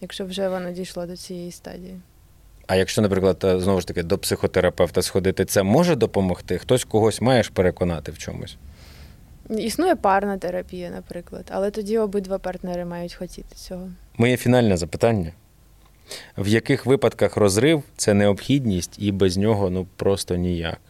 якщо 0.00 0.24
вже 0.26 0.48
воно 0.48 0.72
дійшло 0.72 1.06
до 1.06 1.16
цієї 1.16 1.52
стадії. 1.52 2.00
А 2.66 2.76
якщо, 2.76 3.02
наприклад, 3.02 3.44
е, 3.44 3.60
знову 3.60 3.80
ж 3.80 3.86
таки 3.86 4.02
до 4.02 4.18
психотерапевта 4.18 5.02
сходити, 5.02 5.44
це 5.44 5.62
може 5.62 5.96
допомогти? 5.96 6.58
Хтось 6.58 6.84
когось 6.84 7.20
маєш 7.20 7.48
переконати 7.48 8.12
в 8.12 8.18
чомусь? 8.18 8.56
Існує 9.50 9.96
парна 9.96 10.38
терапія, 10.38 10.90
наприклад, 10.90 11.44
але 11.48 11.70
тоді 11.70 11.98
обидва 11.98 12.38
партнери 12.38 12.84
мають 12.84 13.14
хотіти 13.14 13.54
цього. 13.54 13.88
Моє 14.16 14.36
фінальне 14.36 14.76
запитання: 14.76 15.32
в 16.38 16.48
яких 16.48 16.86
випадках 16.86 17.36
розрив 17.36 17.82
це 17.96 18.14
необхідність, 18.14 18.96
і 18.98 19.12
без 19.12 19.36
нього 19.36 19.70
ну 19.70 19.86
просто 19.96 20.36
ніяк? 20.36 20.80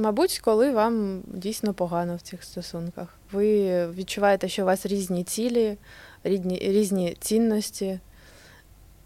Мабуть, 0.00 0.38
коли 0.38 0.70
вам 0.72 1.22
дійсно 1.26 1.74
погано 1.74 2.16
в 2.16 2.20
цих 2.20 2.44
стосунках. 2.44 3.18
Ви 3.32 3.86
відчуваєте, 3.86 4.48
що 4.48 4.62
у 4.62 4.66
вас 4.66 4.86
різні 4.86 5.24
цілі, 5.24 5.76
різні, 6.24 6.58
різні 6.58 7.16
цінності 7.20 8.00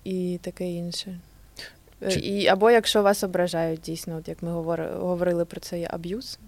і 0.04 0.38
таке 0.42 0.70
інше. 0.70 1.18
Чи... 2.10 2.20
І, 2.20 2.46
Або 2.46 2.70
якщо 2.70 3.02
вас 3.02 3.24
ображають 3.24 3.80
дійсно, 3.80 4.16
от 4.16 4.28
як 4.28 4.42
ми 4.42 4.50
говорили 4.98 5.44
про 5.44 5.60
цей 5.60 5.86
аб'юз. 5.90 6.38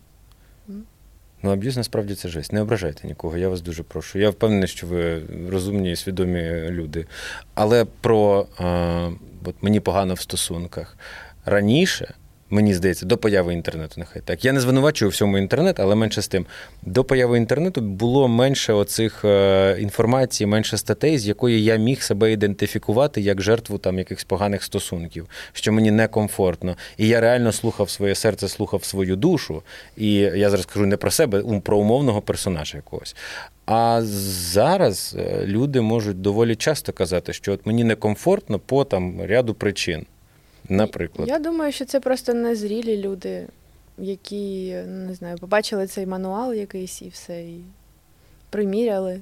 Ну, 1.43 1.51
аб'юз 1.53 1.77
насправді 1.77 2.15
це 2.15 2.29
жесть. 2.29 2.53
Не 2.53 2.61
ображайте 2.61 3.09
нікого, 3.09 3.37
я 3.37 3.49
вас 3.49 3.61
дуже 3.61 3.83
прошу. 3.83 4.19
Я 4.19 4.31
впевнений, 4.31 4.69
що 4.69 4.87
ви 4.87 5.23
розумні 5.51 5.93
і 5.93 5.97
свідомі 5.97 6.69
люди. 6.71 7.07
Але 7.55 7.85
про 7.85 8.47
а, 8.59 9.11
от 9.45 9.55
мені 9.63 9.81
погано 9.81 10.15
в 10.15 10.21
стосунках 10.21 10.97
раніше. 11.45 12.15
Мені 12.51 12.75
здається, 12.75 13.07
до 13.07 13.17
появи 13.17 13.55
інтернету, 13.55 13.95
нехай 13.97 14.23
так. 14.25 14.45
Я 14.45 14.53
не 14.53 14.61
звинувачую 14.61 15.11
всьому 15.11 15.39
інтернет, 15.39 15.81
але 15.81 15.95
менше 15.95 16.23
з 16.23 16.29
тим. 16.29 16.47
До 16.83 17.05
появи 17.05 17.39
інтернету 17.39 17.81
було 17.81 18.29
менше 18.29 18.73
оцих 18.73 19.25
е, 19.25 19.77
інформації, 19.81 20.47
менше 20.47 20.77
статей, 20.79 21.19
з 21.19 21.27
якої 21.27 21.65
я 21.65 21.77
міг 21.77 22.03
себе 22.03 22.33
ідентифікувати 22.33 23.21
як 23.21 23.43
жертву 23.43 23.79
там 23.79 23.99
якихось 23.99 24.25
поганих 24.25 24.63
стосунків, 24.63 25.27
що 25.53 25.73
мені 25.73 25.91
некомфортно. 25.91 26.77
І 26.97 27.09
я 27.09 27.21
реально 27.21 27.53
слухав 27.53 27.91
своє 27.91 28.15
серце, 28.15 28.49
слухав 28.49 28.85
свою 28.85 29.17
душу. 29.17 29.63
І 29.97 30.13
я 30.15 30.51
зараз 30.51 30.67
кажу 30.67 30.87
не 30.87 30.97
про 30.97 31.11
себе, 31.11 31.61
про 31.63 31.79
умовного 31.79 32.23
персонажа 32.23 32.79
якогось. 32.79 33.17
А 33.67 34.01
зараз 34.03 35.17
е, 35.19 35.47
люди 35.47 35.81
можуть 35.81 36.21
доволі 36.21 36.57
часто 36.57 36.93
казати, 36.93 37.33
що 37.33 37.53
от 37.53 37.67
мені 37.67 37.85
некомфортно 37.85 38.59
по 38.59 38.85
там 38.85 39.23
ряду 39.23 39.55
причин. 39.55 40.07
Наприклад, 40.69 41.29
я 41.29 41.39
думаю, 41.39 41.73
що 41.73 41.85
це 41.85 42.01
просто 42.01 42.35
незрілі 42.35 42.97
люди, 42.97 43.47
які 43.99 44.73
не 44.87 45.15
знаю, 45.15 45.39
побачили 45.39 45.87
цей 45.87 46.07
мануал 46.07 46.55
якийсь 46.55 47.03
і 47.03 47.09
все, 47.09 47.43
і 47.43 47.65
приміряли. 48.51 49.21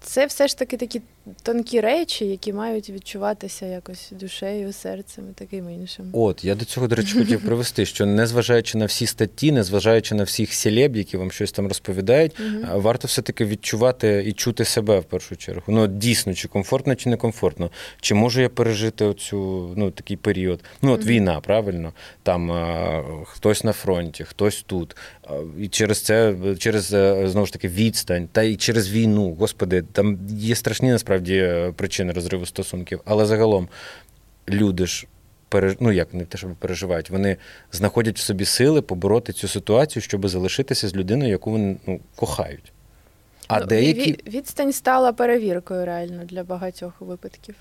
Це 0.00 0.26
все 0.26 0.48
ж 0.48 0.58
таки 0.58 0.76
такі 0.76 1.02
тонкі 1.42 1.80
речі, 1.80 2.26
які 2.26 2.52
мають 2.52 2.90
відчуватися 2.90 3.66
якось 3.66 4.12
душею, 4.20 4.72
серцем 4.72 5.24
і 5.30 5.34
таким 5.34 5.70
іншим. 5.70 6.10
От 6.12 6.44
я 6.44 6.54
до 6.54 6.64
цього, 6.64 6.86
до 6.86 6.96
речі, 6.96 7.18
хотів 7.18 7.44
привести, 7.44 7.86
що 7.86 8.06
незважаючи 8.06 8.78
на 8.78 8.84
всі 8.84 9.06
статті, 9.06 9.52
незважаючи 9.52 10.14
на 10.14 10.24
всіх 10.24 10.54
селеб, 10.54 10.96
які 10.96 11.16
вам 11.16 11.30
щось 11.30 11.52
там 11.52 11.68
розповідають, 11.68 12.40
uh 12.40 12.80
варто 12.80 13.08
все-таки 13.08 13.44
відчувати 13.44 14.24
і 14.26 14.32
чути 14.32 14.64
себе 14.64 14.98
в 14.98 15.04
першу 15.04 15.36
чергу. 15.36 15.62
Ну 15.68 15.86
дійсно, 15.86 16.34
чи 16.34 16.48
комфортно, 16.48 16.94
чи 16.94 17.08
некомфортно. 17.08 17.70
Чи 18.00 18.14
можу 18.14 18.40
я 18.40 18.48
пережити 18.48 19.04
оцю 19.04 19.70
ну 19.76 19.90
такий 19.90 20.16
період? 20.16 20.60
Ну 20.82 20.92
от 20.92 21.00
uh 21.00 21.06
війна, 21.06 21.40
правильно? 21.40 21.92
Там 22.22 22.52
а, 22.52 23.02
хтось 23.24 23.64
на 23.64 23.72
фронті, 23.72 24.24
хтось 24.24 24.64
тут. 24.66 24.96
А, 25.22 25.34
і 25.60 25.68
через 25.68 26.02
це, 26.02 26.34
через 26.58 26.92
е, 26.94 27.28
знову 27.28 27.46
ж 27.46 27.52
таки 27.52 27.68
відстань, 27.68 28.28
та 28.32 28.42
й 28.42 28.56
через 28.56 28.90
війну, 28.90 29.36
господи, 29.40 29.84
там 29.92 30.18
є 30.38 30.54
страшні 30.54 30.90
насправді 30.90 31.17
насправді 31.18 31.38
е, 31.38 31.72
причини 31.76 32.12
розриву 32.12 32.46
стосунків, 32.46 33.00
але 33.04 33.26
загалом 33.26 33.68
люди 34.48 34.86
ж 34.86 35.06
переж... 35.48 35.76
ну 35.80 35.92
як 35.92 36.14
не 36.14 36.24
те, 36.24 36.38
щоб 36.38 36.54
переживають, 36.54 37.10
вони 37.10 37.36
знаходять 37.72 38.18
в 38.18 38.22
собі 38.22 38.44
сили 38.44 38.82
побороти 38.82 39.32
цю 39.32 39.48
ситуацію, 39.48 40.02
щоб 40.02 40.28
залишитися 40.28 40.88
з 40.88 40.94
людиною, 40.94 41.30
яку 41.30 41.50
вони 41.50 41.76
ну, 41.86 42.00
кохають. 42.16 42.72
А 43.48 43.60
ну, 43.60 43.66
деякі 43.66 44.18
відстань 44.26 44.72
стала 44.72 45.12
перевіркою 45.12 45.86
реально 45.86 46.24
для 46.24 46.44
багатьох 46.44 47.00
випадків. 47.00 47.54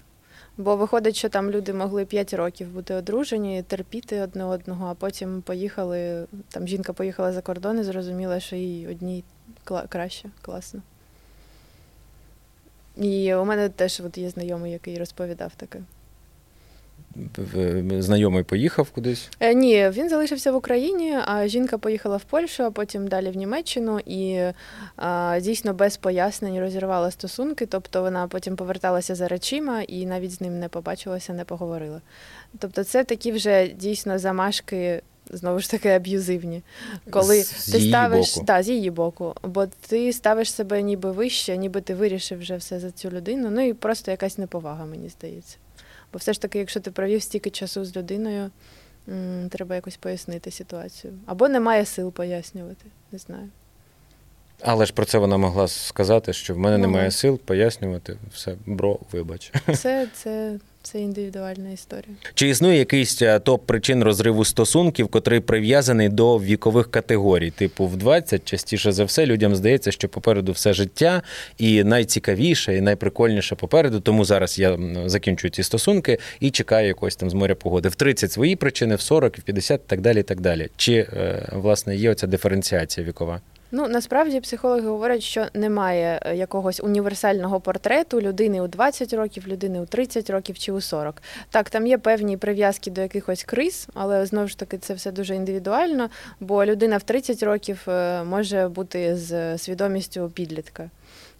Бо 0.57 0.75
виходить, 0.75 1.15
що 1.15 1.29
там 1.29 1.51
люди 1.51 1.73
могли 1.73 2.05
5 2.05 2.33
років 2.33 2.67
бути 2.67 2.93
одружені, 2.93 3.63
терпіти 3.67 4.21
одне 4.21 4.45
одного, 4.45 4.87
а 4.87 4.93
потім 4.93 5.41
поїхали. 5.41 6.27
Там 6.49 6.67
жінка 6.67 6.93
поїхала 6.93 7.31
за 7.33 7.41
кордон 7.41 7.79
і 7.79 7.83
зрозуміла, 7.83 8.39
що 8.39 8.55
їй 8.55 8.87
одній 8.87 9.23
краще, 9.89 10.29
класно. 10.41 10.81
І 13.01 13.35
у 13.35 13.45
мене 13.45 13.69
теж 13.69 14.01
от 14.05 14.17
є 14.17 14.29
знайомий, 14.29 14.71
який 14.71 14.97
розповідав 14.97 15.51
таке. 15.57 15.79
знайомий 17.99 18.43
поїхав 18.43 18.89
кудись? 18.89 19.29
Е, 19.39 19.53
ні, 19.53 19.89
він 19.89 20.09
залишився 20.09 20.51
в 20.51 20.55
Україні, 20.55 21.17
а 21.25 21.47
жінка 21.47 21.77
поїхала 21.77 22.17
в 22.17 22.23
Польщу, 22.23 22.63
а 22.63 22.71
потім 22.71 23.07
далі 23.07 23.29
в 23.29 23.35
Німеччину 23.35 23.99
і 24.05 24.41
а, 24.95 25.39
дійсно 25.41 25.73
без 25.73 25.97
пояснень 25.97 26.59
розірвала 26.59 27.11
стосунки. 27.11 27.65
Тобто 27.65 28.01
вона 28.01 28.27
потім 28.27 28.55
поверталася 28.55 29.15
за 29.15 29.27
речима 29.27 29.81
і 29.81 30.05
навіть 30.05 30.31
з 30.31 30.41
ним 30.41 30.59
не 30.59 30.69
побачилася, 30.69 31.33
не 31.33 31.43
поговорила. 31.43 32.01
Тобто, 32.59 32.83
це 32.83 33.03
такі 33.03 33.31
вже 33.31 33.67
дійсно 33.67 34.19
замашки 34.19 35.01
знову 35.31 35.59
ж 35.59 35.71
таки 35.71 35.89
аб'юзивні. 35.89 36.61
Коли 37.09 37.43
з 37.43 37.71
ти 37.71 37.77
її 37.77 37.89
ставиш 37.89 38.33
боку. 38.35 38.45
Та, 38.45 38.63
з 38.63 38.69
її 38.69 38.91
боку, 38.91 39.33
бо 39.43 39.65
ти 39.67 40.13
ставиш 40.13 40.53
себе 40.53 40.81
ніби 40.81 41.11
вище, 41.11 41.57
ніби 41.57 41.81
ти 41.81 41.95
вирішив 41.95 42.39
вже 42.39 42.55
все 42.57 42.79
за 42.79 42.91
цю 42.91 43.09
людину. 43.09 43.49
Ну 43.51 43.61
і 43.67 43.73
просто 43.73 44.11
якась 44.11 44.37
неповага, 44.37 44.85
мені 44.85 45.09
здається. 45.09 45.57
Бо 46.13 46.19
все 46.19 46.33
ж 46.33 46.41
таки, 46.41 46.59
якщо 46.59 46.79
ти 46.79 46.91
провів 46.91 47.23
стільки 47.23 47.49
часу 47.49 47.85
з 47.85 47.95
людиною, 47.95 48.51
м, 49.09 49.49
треба 49.49 49.75
якось 49.75 49.97
пояснити 49.97 50.51
ситуацію. 50.51 51.13
Або 51.25 51.47
немає 51.49 51.85
сил 51.85 52.11
пояснювати, 52.11 52.85
не 53.11 53.19
знаю. 53.19 53.49
Але 54.61 54.85
ж 54.85 54.93
про 54.93 55.05
це 55.05 55.17
вона 55.17 55.37
могла 55.37 55.67
сказати, 55.67 56.33
що 56.33 56.55
в 56.55 56.57
мене 56.59 56.77
Ну. 56.77 56.81
немає 56.87 57.11
сил 57.11 57.39
пояснювати. 57.39 58.17
Все, 58.33 58.55
бро, 58.65 58.99
вибач. 59.11 59.51
Це, 59.75 60.07
це, 60.13 60.59
це 60.87 61.01
індивідуальна 61.01 61.69
історія. 61.69 62.15
Чи 62.33 62.49
існує 62.49 62.77
якийсь 62.77 63.21
е, 63.21 63.39
топ 63.39 63.65
причин 63.65 64.03
розриву 64.03 64.45
стосунків, 64.45 65.07
котрий 65.07 65.39
прив'язаний 65.39 66.09
до 66.09 66.37
вікових 66.37 66.91
категорій? 66.91 67.51
Типу, 67.51 67.87
в 67.87 67.97
20 67.97 68.45
частіше 68.45 68.91
за 68.91 69.03
все 69.03 69.25
людям 69.25 69.55
здається, 69.55 69.91
що 69.91 70.09
попереду 70.09 70.51
все 70.51 70.73
життя, 70.73 71.21
і 71.57 71.83
найцікавіше, 71.83 72.77
і 72.77 72.81
найприкольніше 72.81 73.55
попереду. 73.55 73.99
Тому 73.99 74.25
зараз 74.25 74.59
я 74.59 74.79
закінчую 75.05 75.51
ці 75.51 75.63
стосунки 75.63 76.17
і 76.39 76.51
чекаю 76.51 76.87
якось 76.87 77.15
там 77.15 77.29
з 77.29 77.33
моря 77.33 77.55
погоди. 77.55 77.89
В 77.89 77.95
30 77.95 78.31
свої 78.31 78.55
причини, 78.55 78.95
в 78.95 79.01
40, 79.01 79.37
в 79.37 79.41
50 79.41 79.81
і 79.85 79.89
так 79.89 80.01
далі. 80.01 80.19
і 80.19 80.23
так 80.23 80.41
далі. 80.41 80.69
Чи 80.77 80.93
е, 80.93 81.49
власне 81.51 81.95
є 81.95 82.11
оця 82.11 82.27
диференціація 82.27 83.07
вікова? 83.07 83.41
Ну 83.71 83.87
насправді 83.87 84.39
психологи 84.39 84.87
говорять, 84.87 85.23
що 85.23 85.45
немає 85.53 86.19
е, 86.25 86.35
якогось 86.35 86.79
універсального 86.83 87.59
портрету 87.59 88.21
людини 88.21 88.61
у 88.61 88.67
20 88.67 89.13
років, 89.13 89.47
людини 89.47 89.79
у 89.79 89.85
30 89.85 90.29
років 90.29 90.59
чи 90.59 90.71
у 90.71 90.81
40. 90.81 91.21
Так, 91.49 91.69
там 91.69 91.87
є 91.87 91.97
певні 91.97 92.37
прив'язки 92.37 92.91
до 92.91 93.01
якихось 93.01 93.43
криз, 93.43 93.87
але 93.93 94.25
знову 94.25 94.47
ж 94.47 94.57
таки 94.57 94.77
це 94.77 94.93
все 94.93 95.11
дуже 95.11 95.35
індивідуально, 95.35 96.09
бо 96.39 96.65
людина 96.65 96.97
в 96.97 97.03
30 97.03 97.43
років 97.43 97.83
е, 97.87 98.23
може 98.23 98.67
бути 98.67 99.15
з 99.15 99.57
свідомістю 99.57 100.31
підлітка. 100.33 100.89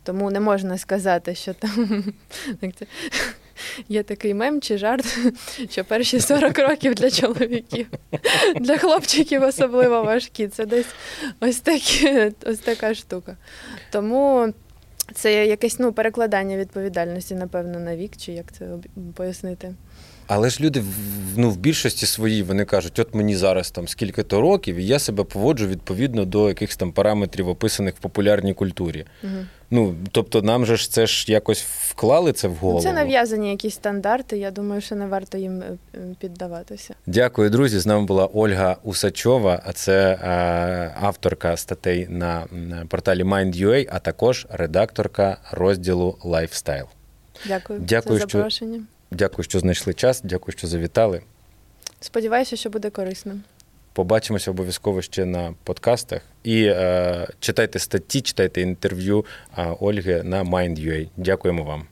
Тому 0.04 0.32
не 0.32 0.40
можна 0.40 0.78
сказати, 0.78 1.36
що 1.36 1.54
там 1.54 2.04
є 3.90 4.04
такий 4.04 4.34
мем 4.34 4.62
чи 4.62 4.78
жарт, 4.78 5.18
що 5.70 5.84
перші 5.86 6.20
40 6.20 6.60
років 6.60 6.96
для 6.96 7.12
чоловіків, 7.12 7.88
для 8.56 8.78
хлопчиків 8.78 9.44
особливо 9.44 10.04
важкі. 10.04 10.48
Це 10.48 10.66
десь 10.66 10.88
ось 11.40 11.60
такі, 11.60 12.32
ось 12.46 12.60
така 12.60 12.94
штука. 12.94 13.38
Тому 13.92 14.54
це 15.14 15.46
якесь 15.48 15.80
ну, 15.80 15.94
перекладання 15.94 16.58
відповідальності, 16.58 17.36
напевно, 17.36 17.80
на 17.80 17.96
вік, 17.96 18.12
чи 18.18 18.32
як 18.32 18.54
це 18.54 18.68
пояснити. 19.16 19.74
Але 20.28 20.50
ж 20.50 20.64
люди 20.64 20.84
ну, 21.36 21.50
в 21.50 21.58
більшості 21.58 22.06
своїй 22.06 22.44
вони 22.44 22.66
кажуть, 22.66 23.00
от 23.00 23.16
мені 23.16 23.36
зараз 23.36 23.72
там 23.72 23.88
скільки-то 23.88 24.42
років, 24.42 24.76
і 24.76 24.86
я 24.86 25.00
себе 25.00 25.24
поводжу 25.24 25.68
відповідно 25.68 26.26
до 26.26 26.48
якихось 26.48 26.78
там 26.78 26.92
параметрів, 26.92 27.48
описаних 27.48 27.96
в 27.96 27.98
популярній 27.98 28.54
культурі. 28.54 29.06
Угу. 29.24 29.34
Ну, 29.72 29.96
тобто, 30.12 30.42
нам 30.42 30.66
же 30.66 30.78
ж 30.78 30.92
це 30.92 31.08
ж 31.08 31.32
якось 31.32 31.64
вклали 31.64 32.34
це 32.34 32.48
в 32.48 32.56
голову. 32.56 32.84
Це 32.84 32.94
нав'язані 32.94 33.50
якісь 33.50 33.74
стандарти. 33.74 34.38
Я 34.38 34.52
думаю, 34.52 34.82
що 34.82 34.96
не 34.96 35.08
варто 35.08 35.38
їм 35.38 35.62
е, 35.62 35.66
е, 35.96 35.98
піддаватися. 36.20 36.96
Дякую, 37.06 37.50
друзі. 37.50 37.80
З 37.80 37.86
нами 37.86 38.06
була 38.06 38.30
Ольга 38.34 38.78
Усачова, 38.84 39.62
а 39.66 39.74
це 39.74 40.20
е, 40.24 40.96
авторка 41.02 41.58
статей 41.58 42.08
на 42.10 42.48
порталі 42.88 43.24
Mind.ua, 43.24 43.90
а 43.92 44.00
також 44.00 44.48
редакторка 44.50 45.38
розділу 45.52 46.18
Lifestyle. 46.24 46.86
Дякую, 47.48 47.80
Дякую, 47.80 48.20
за 48.20 48.28
що- 48.28 48.38
запрошення. 48.38 48.84
Дякую, 49.12 49.44
що 49.44 49.60
знайшли 49.60 49.94
час. 49.94 50.22
Дякую, 50.24 50.58
що 50.58 50.68
завітали. 50.68 51.22
Сподіваюся, 52.00 52.56
що 52.56 52.70
буде 52.70 52.90
корисно. 52.90 53.40
Побачимося 53.94 54.52
обов'язково 54.52 55.02
ще 55.02 55.26
на 55.26 55.54
подкастах. 55.64 56.22
І 56.44 56.64
е, 56.64 57.28
читайте 57.40 57.80
статті, 57.80 58.22
читайте 58.22 58.62
інтерв'ю 58.62 59.26
е, 59.58 59.76
Ольги 59.80 60.24
на 60.24 60.44
Mind.ua. 60.44 61.10
Дякуємо 61.18 61.64
вам. 61.64 61.88